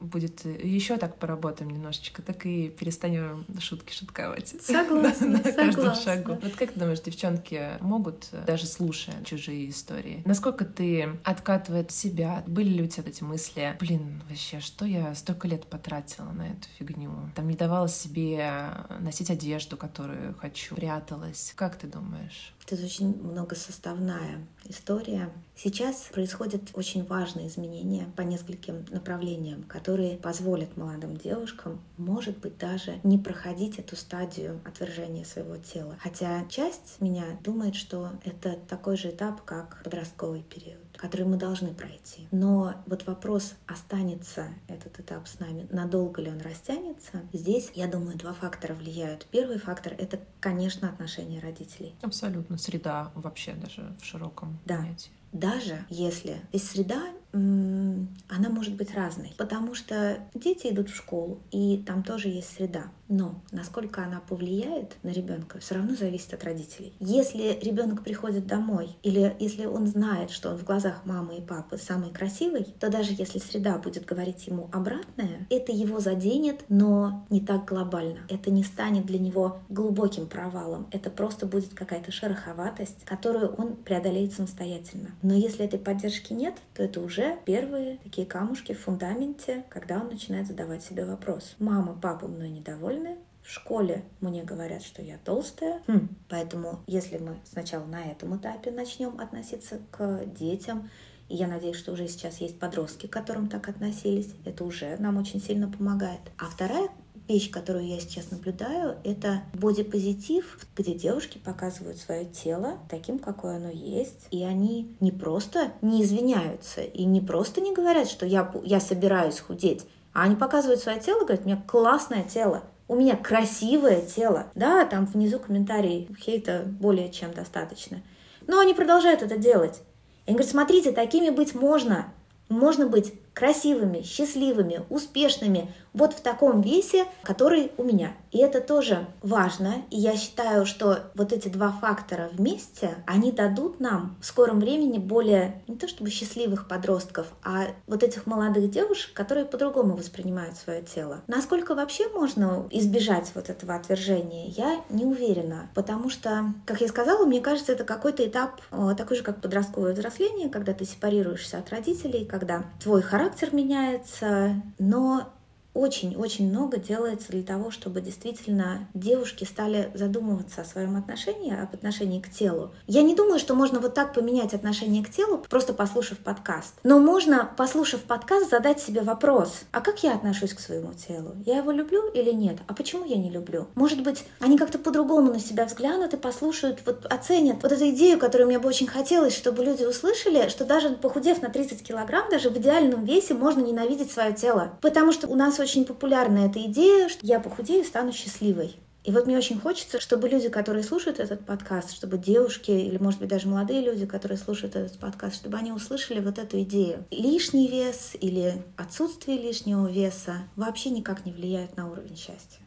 [0.00, 4.54] будет еще так поработаем немножечко, так и перестанем шутки шутковать.
[4.60, 6.38] Согласна, на, на каждом шагу.
[6.40, 12.42] Вот как ты думаешь, девчонки могут, даже слушая чужие истории, насколько ты откатывает себя?
[12.46, 16.68] Были ли у тебя эти мысли, блин, вообще, что я столько лет потратила на эту
[16.78, 17.10] фигню?
[17.34, 18.62] Там не давала себе
[19.00, 21.52] носить одежду, которую хочу, пряталась.
[21.56, 22.54] Как ты думаешь?
[22.70, 25.30] Это очень многосоставная история.
[25.56, 33.00] Сейчас происходят очень важные изменения по нескольким направлениям, которые позволят молодым девушкам, может быть, даже
[33.04, 35.96] не проходить эту стадию отвержения своего тела.
[36.00, 41.72] Хотя часть меня думает, что это такой же этап, как подростковый период который мы должны
[41.72, 42.28] пройти.
[42.30, 48.18] Но вот вопрос, останется этот этап с нами, надолго ли он растянется, здесь, я думаю,
[48.18, 49.26] два фактора влияют.
[49.30, 51.94] Первый фактор— это, конечно, отношения родителей.
[52.02, 52.58] Абсолютно.
[52.58, 54.78] Среда вообще даже в широком да.
[54.78, 55.10] понятии.
[55.32, 61.78] Даже если есть среда она может быть разной, потому что дети идут в школу, и
[61.86, 62.84] там тоже есть среда.
[63.08, 66.92] Но насколько она повлияет на ребенка, все равно зависит от родителей.
[67.00, 71.78] Если ребенок приходит домой, или если он знает, что он в глазах мамы и папы
[71.78, 77.40] самый красивый, то даже если среда будет говорить ему обратное, это его заденет, но не
[77.40, 78.20] так глобально.
[78.28, 80.86] Это не станет для него глубоким провалом.
[80.90, 85.10] Это просто будет какая-то шероховатость, которую он преодолеет самостоятельно.
[85.22, 90.00] Но если этой поддержки нет, то это уже уже первые такие камушки в фундаменте, когда
[90.00, 91.56] он начинает задавать себе вопрос.
[91.58, 95.82] Мама, папа мной недовольны, в школе мне говорят, что я толстая.
[95.88, 96.08] Хм.
[96.28, 100.90] Поэтому, если мы сначала на этом этапе начнем относиться к детям,
[101.28, 105.16] и я надеюсь, что уже сейчас есть подростки, к которым так относились, это уже нам
[105.18, 106.20] очень сильно помогает.
[106.38, 106.88] А вторая
[107.28, 113.70] вещь, которую я сейчас наблюдаю, это бодипозитив, где девушки показывают свое тело таким, какое оно
[113.70, 114.26] есть.
[114.30, 119.38] И они не просто не извиняются и не просто не говорят, что я, я собираюсь
[119.38, 124.46] худеть, а они показывают свое тело, говорят, у меня классное тело, у меня красивое тело.
[124.54, 128.02] Да, там внизу комментарии хейта более чем достаточно.
[128.46, 129.82] Но они продолжают это делать.
[130.24, 132.12] И они говорят, смотрите, такими быть можно.
[132.48, 138.12] Можно быть красивыми, счастливыми, успешными, вот в таком весе, который у меня.
[138.30, 139.82] И это тоже важно.
[139.90, 144.98] И я считаю, что вот эти два фактора вместе, они дадут нам в скором времени
[144.98, 150.82] более, не то чтобы счастливых подростков, а вот этих молодых девушек, которые по-другому воспринимают свое
[150.82, 151.22] тело.
[151.28, 155.70] Насколько вообще можно избежать вот этого отвержения, я не уверена.
[155.74, 158.60] Потому что, как я сказала, мне кажется, это какой-то этап
[158.96, 165.32] такой же, как подростковое взросление, когда ты сепарируешься от родителей, когда твой характер меняется, но
[165.78, 172.20] очень-очень много делается для того, чтобы действительно девушки стали задумываться о своем отношении, об отношении
[172.20, 172.72] к телу.
[172.88, 176.74] Я не думаю, что можно вот так поменять отношение к телу, просто послушав подкаст.
[176.82, 181.36] Но можно, послушав подкаст, задать себе вопрос, а как я отношусь к своему телу?
[181.46, 182.58] Я его люблю или нет?
[182.66, 183.68] А почему я не люблю?
[183.76, 188.18] Может быть, они как-то по-другому на себя взглянут и послушают, вот оценят вот эту идею,
[188.18, 192.50] которую мне бы очень хотелось, чтобы люди услышали, что даже похудев на 30 килограмм, даже
[192.50, 194.72] в идеальном весе можно ненавидеть свое тело.
[194.80, 198.76] Потому что у нас очень очень популярна эта идея, что я похудею и стану счастливой.
[199.04, 203.20] И вот мне очень хочется, чтобы люди, которые слушают этот подкаст, чтобы девушки или, может
[203.20, 207.04] быть, даже молодые люди, которые слушают этот подкаст, чтобы они услышали вот эту идею.
[207.10, 212.60] Лишний вес или отсутствие лишнего веса вообще никак не влияет на уровень счастья.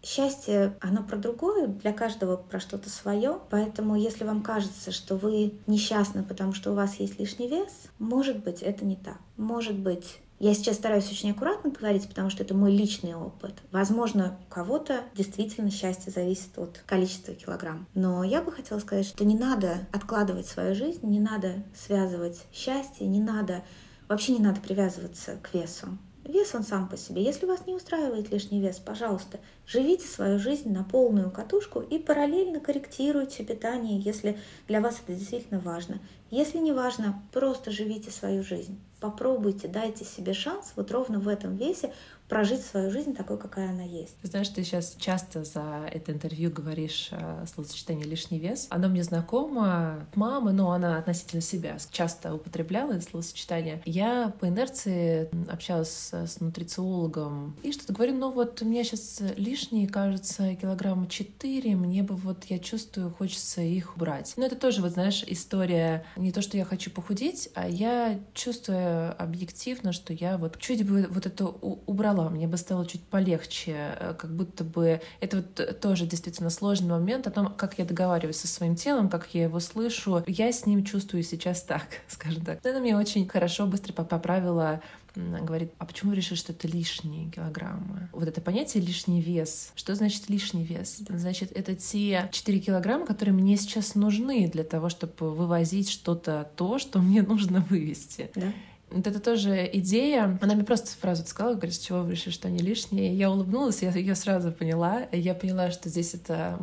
[0.00, 3.40] Счастье, оно про другое, для каждого про что-то свое.
[3.50, 8.44] Поэтому, если вам кажется, что вы несчастны, потому что у вас есть лишний вес, может
[8.44, 9.18] быть, это не так.
[9.36, 13.54] Может быть, я сейчас стараюсь очень аккуратно говорить, потому что это мой личный опыт.
[13.70, 17.86] Возможно, у кого-то действительно счастье зависит от количества килограмм.
[17.94, 23.06] Но я бы хотела сказать, что не надо откладывать свою жизнь, не надо связывать счастье,
[23.06, 23.62] не надо,
[24.08, 25.86] вообще не надо привязываться к весу.
[26.24, 27.22] Вес он сам по себе.
[27.22, 32.60] Если вас не устраивает лишний вес, пожалуйста, живите свою жизнь на полную катушку и параллельно
[32.60, 36.00] корректируйте питание, если для вас это действительно важно.
[36.30, 38.80] Если не важно, просто живите свою жизнь.
[39.04, 41.92] Попробуйте, дайте себе шанс вот ровно в этом весе
[42.34, 44.16] прожить свою жизнь такой, какая она есть.
[44.24, 48.66] знаешь, ты сейчас часто за это интервью говоришь э, словосочетание «лишний вес».
[48.70, 53.82] Оно мне знакомо мамы, но она относительно себя часто употребляла это словосочетание.
[53.84, 59.86] Я по инерции общалась с нутрициологом и что-то говорю, ну вот у меня сейчас лишние,
[59.86, 64.32] кажется, килограмма 4, мне бы вот, я чувствую, хочется их убрать.
[64.36, 69.14] Но это тоже, вот знаешь, история не то, что я хочу похудеть, а я чувствую
[69.22, 73.96] объективно, что я вот чуть бы вот это убрала убрала, мне бы стало чуть полегче,
[73.98, 78.36] э, как будто бы это вот тоже действительно сложный момент о том, как я договариваюсь
[78.36, 80.22] со своим телом, как я его слышу.
[80.26, 82.58] Я с ним чувствую сейчас так, скажем так.
[82.64, 84.80] Это мне очень хорошо, быстро поправила
[85.16, 88.08] говорит, а почему вы решили, что это лишние килограммы?
[88.10, 89.70] Вот это понятие лишний вес.
[89.76, 91.02] Что значит лишний вес?
[91.08, 96.80] Значит, это те 4 килограмма, которые мне сейчас нужны для того, чтобы вывозить что-то то,
[96.80, 98.28] что мне нужно вывести.
[98.34, 98.52] Да.
[98.94, 100.38] Вот это тоже идея.
[100.40, 103.12] Она мне просто фразу сказала, говорит, с чего вы решили, что они лишние.
[103.14, 105.06] Я улыбнулась, я ее сразу поняла.
[105.10, 106.58] Я поняла, что здесь это,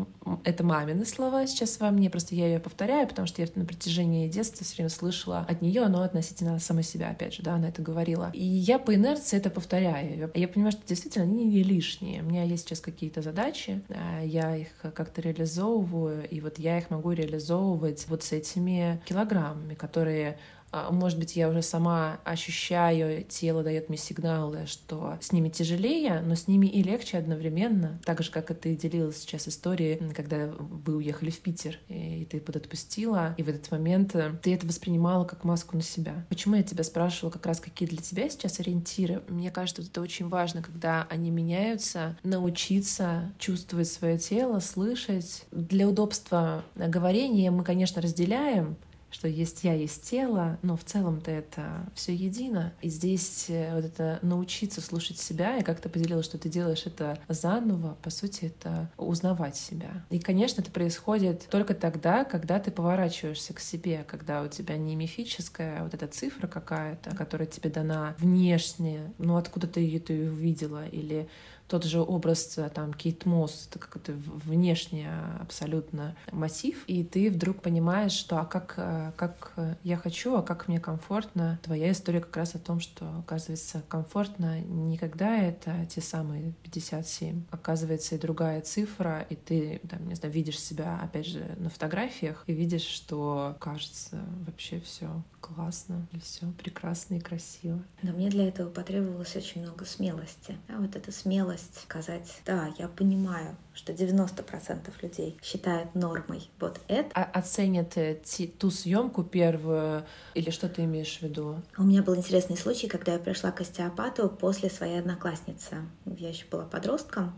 [0.46, 2.10] это мамины слова сейчас во мне.
[2.10, 5.86] Просто я ее повторяю, потому что я на протяжении детства все время слышала от нее,
[5.88, 8.32] но относительно самой себя, опять же, да, она это говорила.
[8.34, 10.32] И я по инерции это повторяю.
[10.34, 12.22] Я понимаю, что действительно они не лишние.
[12.22, 16.90] У меня есть сейчас какие-то задачи, а, я их как-то реализовываю, и вот я их
[16.90, 20.38] могу реализовывать вот с этими килограммами, которые
[20.72, 26.36] может быть, я уже сама ощущаю, тело дает мне сигналы, что с ними тяжелее, но
[26.36, 28.00] с ними и легче одновременно.
[28.06, 32.40] Так же, как и ты делилась сейчас историей, когда вы уехали в Питер, и ты
[32.40, 36.26] подотпустила, и в этот момент э, ты это воспринимала как маску на себя.
[36.30, 39.24] Почему я тебя спрашивала как раз, какие для тебя сейчас ориентиры?
[39.28, 45.46] Мне кажется, это очень важно, когда они меняются, научиться чувствовать свое тело, слышать.
[45.52, 48.78] Для удобства говорения мы, конечно, разделяем
[49.12, 52.74] что есть я, есть тело, но в целом-то это все едино.
[52.82, 56.84] И здесь э, вот это научиться слушать себя, и как ты поделила, что ты делаешь
[56.86, 60.06] это заново, по сути, это узнавать себя.
[60.10, 64.96] И, конечно, это происходит только тогда, когда ты поворачиваешься к себе, когда у тебя не
[64.96, 71.28] мифическая вот эта цифра какая-то, которая тебе дана внешне, ну откуда ты ее увидела, или
[71.72, 75.08] тот же образ э, там Кейт Мосс, это какой-то внешний
[75.40, 80.68] абсолютно мотив, и ты вдруг понимаешь, что а как, э, как я хочу, а как
[80.68, 81.60] мне комфортно.
[81.64, 87.44] Твоя история как раз о том, что оказывается комфортно никогда это те самые 57.
[87.52, 92.44] Оказывается и другая цифра, и ты, там, не знаю, видишь себя, опять же, на фотографиях,
[92.48, 97.84] и видишь, что кажется вообще все классно, все прекрасно и красиво.
[98.02, 100.58] Но мне для этого потребовалось очень много смелости.
[100.70, 106.80] А вот эта смелость смелость сказать, да, я понимаю, что 90% людей считают нормой вот
[106.88, 107.10] это.
[107.14, 108.20] А оценят э,
[108.58, 111.62] ту съемку первую или что ты имеешь в виду?
[111.78, 115.78] У меня был интересный случай, когда я пришла к остеопату после своей одноклассницы.
[116.06, 117.34] Я еще была подростком,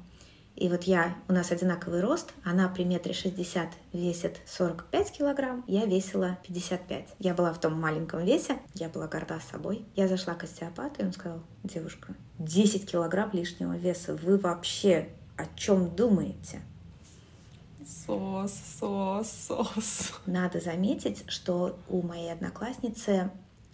[0.55, 5.85] и вот я, у нас одинаковый рост, она при метре шестьдесят весит 45 килограмм, я
[5.85, 7.15] весила 55.
[7.19, 9.85] Я была в том маленьком весе, я была горда собой.
[9.95, 15.45] Я зашла к остеопату, и он сказал, девушка, 10 килограмм лишнего веса, вы вообще о
[15.55, 16.61] чем думаете?
[17.85, 20.13] Сос, сос, сос.
[20.25, 23.31] Надо заметить, что у моей одноклассницы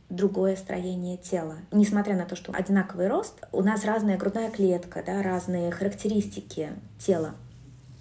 [0.09, 1.57] другое строение тела.
[1.71, 7.35] Несмотря на то, что одинаковый рост, у нас разная грудная клетка, да, разные характеристики тела.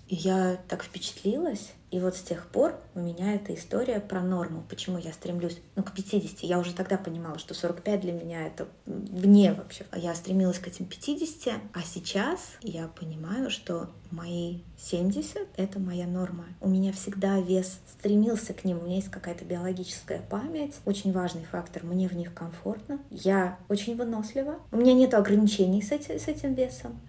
[0.08, 4.64] И я так впечатлилась, и вот с тех пор у меня эта история про норму,
[4.68, 6.40] почему я стремлюсь, ну, к 50.
[6.40, 9.84] Я уже тогда понимала, что 45 для меня это вне вообще.
[9.94, 16.44] Я стремилась к этим 50, а сейчас я понимаю, что мои 70— это моя норма.
[16.60, 21.44] У меня всегда вес стремился к ним, у меня есть какая-то биологическая память, очень важный
[21.44, 26.28] фактор, мне в них комфортно, я очень вынослива, у меня нет ограничений с, эти, с
[26.28, 27.00] этим весом,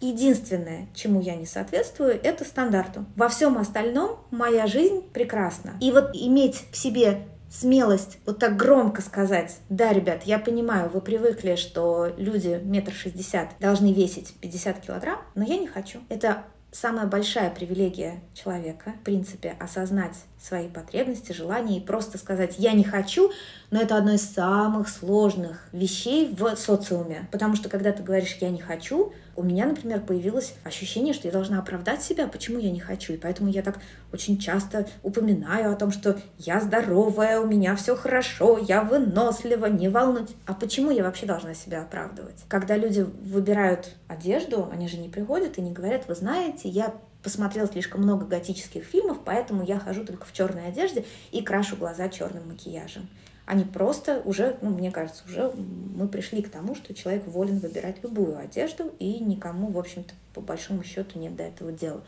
[0.00, 3.06] Единственное, чему я не соответствую, это стандарту.
[3.16, 5.74] Во всем остальном моя жизнь прекрасна.
[5.80, 11.00] И вот иметь в себе смелость вот так громко сказать, да, ребят, я понимаю, вы
[11.00, 16.00] привыкли, что люди метр шестьдесят должны весить 50 килограмм, но я не хочу.
[16.08, 22.72] Это самая большая привилегия человека, в принципе, осознать свои потребности, желания и просто сказать «я
[22.72, 23.30] не хочу»,
[23.70, 27.28] но это одно из самых сложных вещей в социуме.
[27.32, 31.32] Потому что когда ты говоришь «я не хочу», у меня, например, появилось ощущение, что я
[31.32, 33.12] должна оправдать себя, почему я не хочу.
[33.12, 33.78] И поэтому я так
[34.12, 39.88] очень часто упоминаю о том, что я здоровая, у меня все хорошо, я вынослива, не
[39.88, 40.36] волнуйтесь.
[40.46, 42.44] А почему я вообще должна себя оправдывать?
[42.48, 46.94] Когда люди выбирают одежду, они же не приходят и не говорят, вы знаете, я
[47.26, 52.08] посмотрел слишком много готических фильмов, поэтому я хожу только в черной одежде и крашу глаза
[52.08, 53.08] черным макияжем
[53.46, 58.02] они просто уже, ну, мне кажется, уже мы пришли к тому, что человек волен выбирать
[58.02, 62.02] любую одежду, и никому, в общем-то, по большому счету нет до этого дела.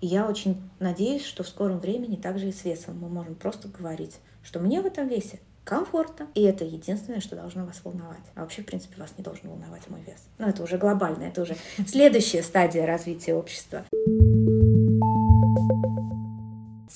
[0.00, 3.68] И я очень надеюсь, что в скором времени также и с весом мы можем просто
[3.68, 8.18] говорить, что мне в этом весе комфортно, и это единственное, что должно вас волновать.
[8.34, 10.24] А вообще, в принципе, вас не должен волновать мой вес.
[10.38, 13.84] Но это уже глобально, это уже следующая стадия развития общества.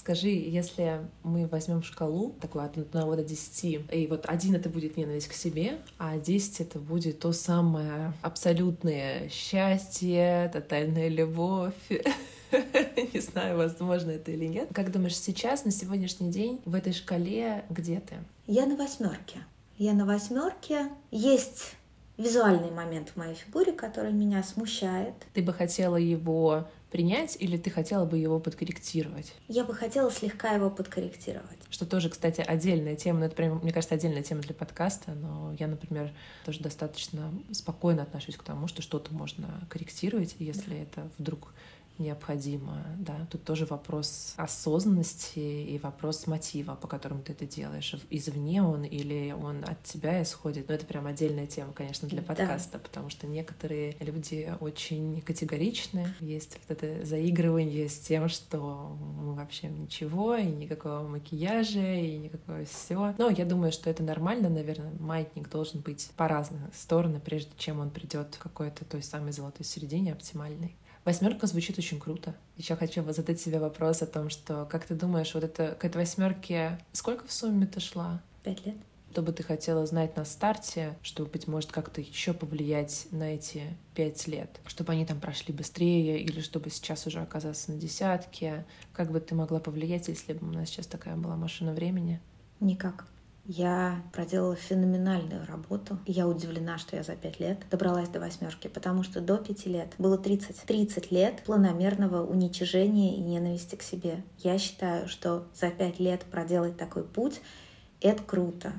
[0.05, 4.99] Скажи, если мы возьмем шкалу, такую от 1 до 10, и вот один это будет
[4.99, 11.73] ненависть к себе, а 10 это будет то самое абсолютное счастье, тотальная любовь.
[11.91, 14.69] Не знаю, возможно это или нет.
[14.75, 18.17] Как думаешь, сейчас, на сегодняшний день, в этой шкале где ты?
[18.47, 19.39] Я на восьмерке.
[19.79, 20.91] Я на восьмерке.
[21.13, 21.77] Есть
[22.19, 25.15] визуальный момент в моей фигуре, который меня смущает.
[25.33, 29.35] Ты бы хотела его принять, или ты хотела бы его подкорректировать?
[29.49, 31.59] Я бы хотела слегка его подкорректировать.
[31.69, 35.53] Что тоже, кстати, отдельная тема, ну, это прям, мне кажется, отдельная тема для подкаста, но
[35.59, 36.13] я, например,
[36.45, 40.77] тоже достаточно спокойно отношусь к тому, что что-то можно корректировать, если да.
[40.77, 41.53] это вдруг
[41.99, 43.27] необходимо, да.
[43.31, 47.95] Тут тоже вопрос осознанности и вопрос мотива, по которому ты это делаешь.
[48.11, 50.69] Извне он или он от тебя исходит.
[50.69, 52.79] Но это прям отдельная тема, конечно, для подкаста, да.
[52.79, 56.15] потому что некоторые люди очень категоричны.
[56.21, 62.65] Есть вот это заигрывание с тем, что мы вообще ничего, и никакого макияжа, и никакого
[62.65, 63.15] всего.
[63.19, 64.93] Но я думаю, что это нормально, наверное.
[64.99, 69.65] Маятник должен быть по разные стороны, прежде чем он придет к какой-то той самой золотой
[69.65, 70.77] середине оптимальной.
[71.05, 72.35] Восьмерка звучит очень круто.
[72.57, 75.99] Еще хочу задать себе вопрос о том, что как ты думаешь, вот это к этой
[75.99, 78.23] восьмерке сколько в сумме ты шла?
[78.43, 78.77] Пять лет.
[79.13, 83.63] Что бы ты хотела знать на старте, чтобы, быть может, как-то еще повлиять на эти
[83.95, 84.51] пять лет?
[84.67, 88.65] Чтобы они там прошли быстрее или чтобы сейчас уже оказаться на десятке?
[88.93, 92.21] Как бы ты могла повлиять, если бы у нас сейчас такая была машина времени?
[92.59, 93.07] Никак.
[93.47, 95.99] Я проделала феноменальную работу.
[96.07, 99.93] Я удивлена, что я за пять лет добралась до восьмерки, потому что до пяти лет
[99.99, 100.57] было 30.
[100.63, 104.25] 30 лет планомерного уничижения и ненависти к себе.
[104.39, 107.43] Я считаю, что за пять лет проделать такой путь—
[108.01, 108.73] это круто.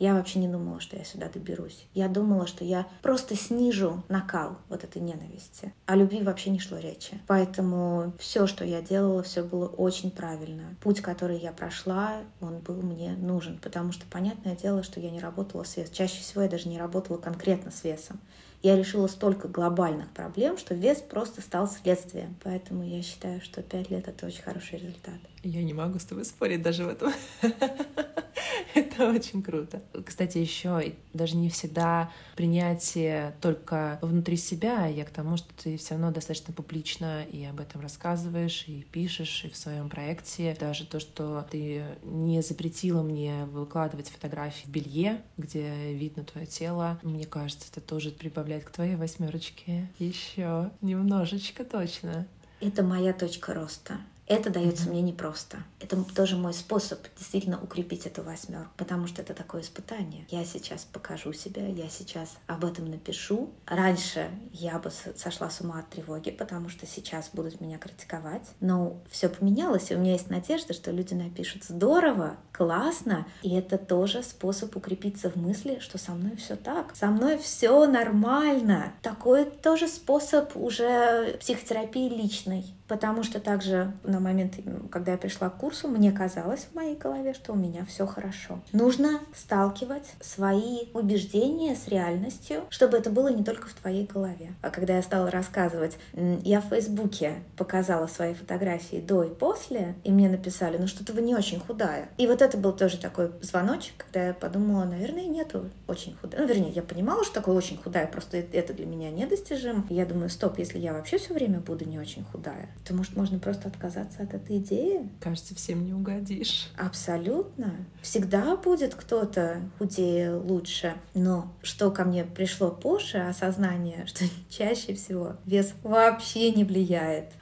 [0.00, 1.86] Я вообще не думала, что я сюда доберусь.
[1.92, 5.74] Я думала, что я просто снижу накал вот этой ненависти.
[5.84, 7.20] О любви вообще не шло речи.
[7.26, 10.74] Поэтому все, что я делала, все было очень правильно.
[10.80, 15.20] Путь, который я прошла, он был мне нужен, потому что понятное дело, что я не
[15.20, 15.92] работала с весом.
[15.92, 18.18] Чаще всего я даже не работала конкретно с весом.
[18.62, 22.36] Я решила столько глобальных проблем, что вес просто стал следствием.
[22.42, 25.14] Поэтому я считаю, что пять лет— это очень хороший результат.
[25.42, 27.12] Я не могу с тобой спорить даже в этом.
[28.74, 29.82] Это очень круто.
[30.04, 35.94] Кстати, еще даже не всегда принятие только внутри себя, я к тому, что ты все
[35.94, 40.56] равно достаточно публично и об этом рассказываешь, и пишешь, и в своем проекте.
[40.58, 46.98] Даже то, что ты не запретила мне выкладывать фотографии в белье, где видно твое тело,
[47.02, 52.26] мне кажется, это тоже прибавляет к твоей восьмерочке еще немножечко точно.
[52.60, 53.98] Это моя точка роста.
[54.30, 55.64] Это дается мне непросто.
[55.80, 60.24] Это тоже мой способ действительно укрепить эту восьмерку, потому что это такое испытание.
[60.28, 63.50] Я сейчас покажу себя, я сейчас об этом напишу.
[63.66, 68.48] Раньше я бы сошла с ума от тревоги, потому что сейчас будут меня критиковать.
[68.60, 73.78] Но все поменялось, и у меня есть надежда, что люди напишут здорово, классно, и это
[73.78, 78.92] тоже способ укрепиться в мысли, что со мной все так, со мной все нормально.
[79.02, 82.64] Такой тоже способ уже психотерапии личной.
[82.90, 84.54] Потому что также на момент,
[84.90, 88.58] когда я пришла к курсу, мне казалось в моей голове, что у меня все хорошо.
[88.72, 94.54] Нужно сталкивать свои убеждения с реальностью, чтобы это было не только в твоей голове.
[94.60, 95.98] А когда я стала рассказывать,
[96.42, 101.22] я в Фейсбуке показала свои фотографии до и после, и мне написали, ну что-то вы
[101.22, 102.08] не очень худая.
[102.18, 106.40] И вот это был тоже такой звоночек, когда я подумала, наверное, нету очень худая.
[106.40, 109.86] Ну, вернее, я понимала, что такое очень худая, просто это для меня недостижимо.
[109.90, 113.38] Я думаю, стоп, если я вообще все время буду не очень худая, то, может, можно
[113.38, 115.08] просто отказаться от этой идеи?
[115.20, 116.70] Кажется, всем не угодишь.
[116.76, 117.74] Абсолютно.
[118.02, 120.94] Всегда будет кто-то худее лучше.
[121.14, 127.32] Но что ко мне пришло позже, осознание, что чаще всего вес вообще не влияет.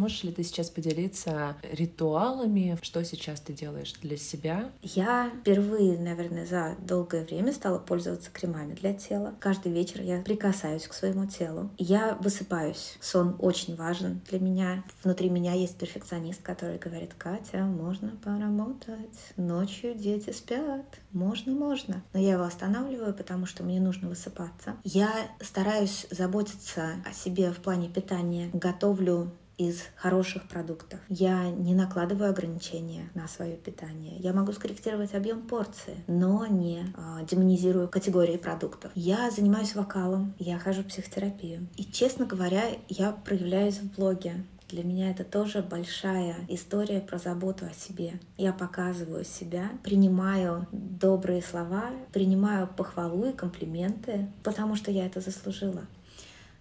[0.00, 4.72] Можешь ли ты сейчас поделиться ритуалами, что сейчас ты делаешь для себя?
[4.80, 9.34] Я впервые, наверное, за долгое время стала пользоваться кремами для тела.
[9.40, 11.68] Каждый вечер я прикасаюсь к своему телу.
[11.76, 12.96] Я высыпаюсь.
[13.02, 14.84] Сон очень важен для меня.
[15.04, 19.34] Внутри меня есть перфекционист, который говорит, Катя, можно поработать.
[19.36, 20.98] Ночью дети спят.
[21.12, 22.02] Можно, можно.
[22.14, 24.76] Но я его останавливаю, потому что мне нужно высыпаться.
[24.82, 28.48] Я стараюсь заботиться о себе в плане питания.
[28.54, 29.30] Готовлю
[29.60, 30.98] из хороших продуктов.
[31.10, 34.16] Я не накладываю ограничения на свое питание.
[34.16, 38.90] Я могу скорректировать объем порции, но не э, демонизирую категории продуктов.
[38.94, 41.68] Я занимаюсь вокалом, я хожу в психотерапию.
[41.76, 44.46] И, честно говоря, я проявляюсь в блоге.
[44.70, 48.20] Для меня это тоже большая история про заботу о себе.
[48.38, 55.82] Я показываю себя, принимаю добрые слова, принимаю похвалу и комплименты, потому что я это заслужила.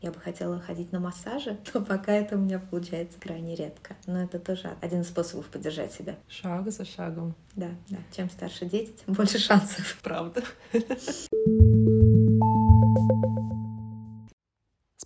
[0.02, 3.95] Я бы хотела ходить на массажи, но пока это у меня получается крайне редко.
[4.06, 6.16] Но это тоже один из способов поддержать себя.
[6.28, 7.36] Шаг за шагом.
[7.56, 7.97] Да, да.
[8.16, 9.97] Чем старше дети, тем больше шансов.
[10.02, 10.43] Правда.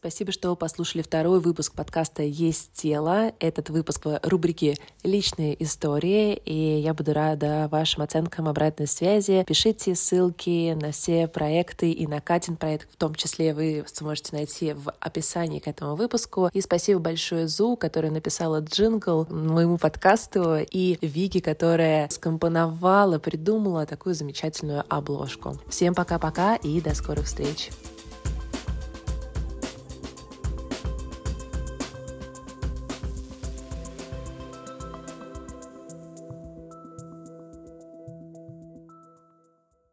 [0.04, 3.32] Спасибо, что послушали второй выпуск подкаста «Есть тело».
[3.40, 9.46] Этот выпуск в рубрике «Личные истории», и я буду рада вашим оценкам обратной связи.
[9.48, 14.74] Пишите ссылки на все проекты и на Катин проект, в том числе вы сможете найти
[14.74, 16.50] в описании к этому выпуску.
[16.52, 24.16] И спасибо большое Зу, которая написала джингл моему подкасту, и Вики, которая скомпоновала, придумала такую
[24.16, 25.58] замечательную обложку.
[25.70, 27.70] Всем пока-пока и до скорых встреч!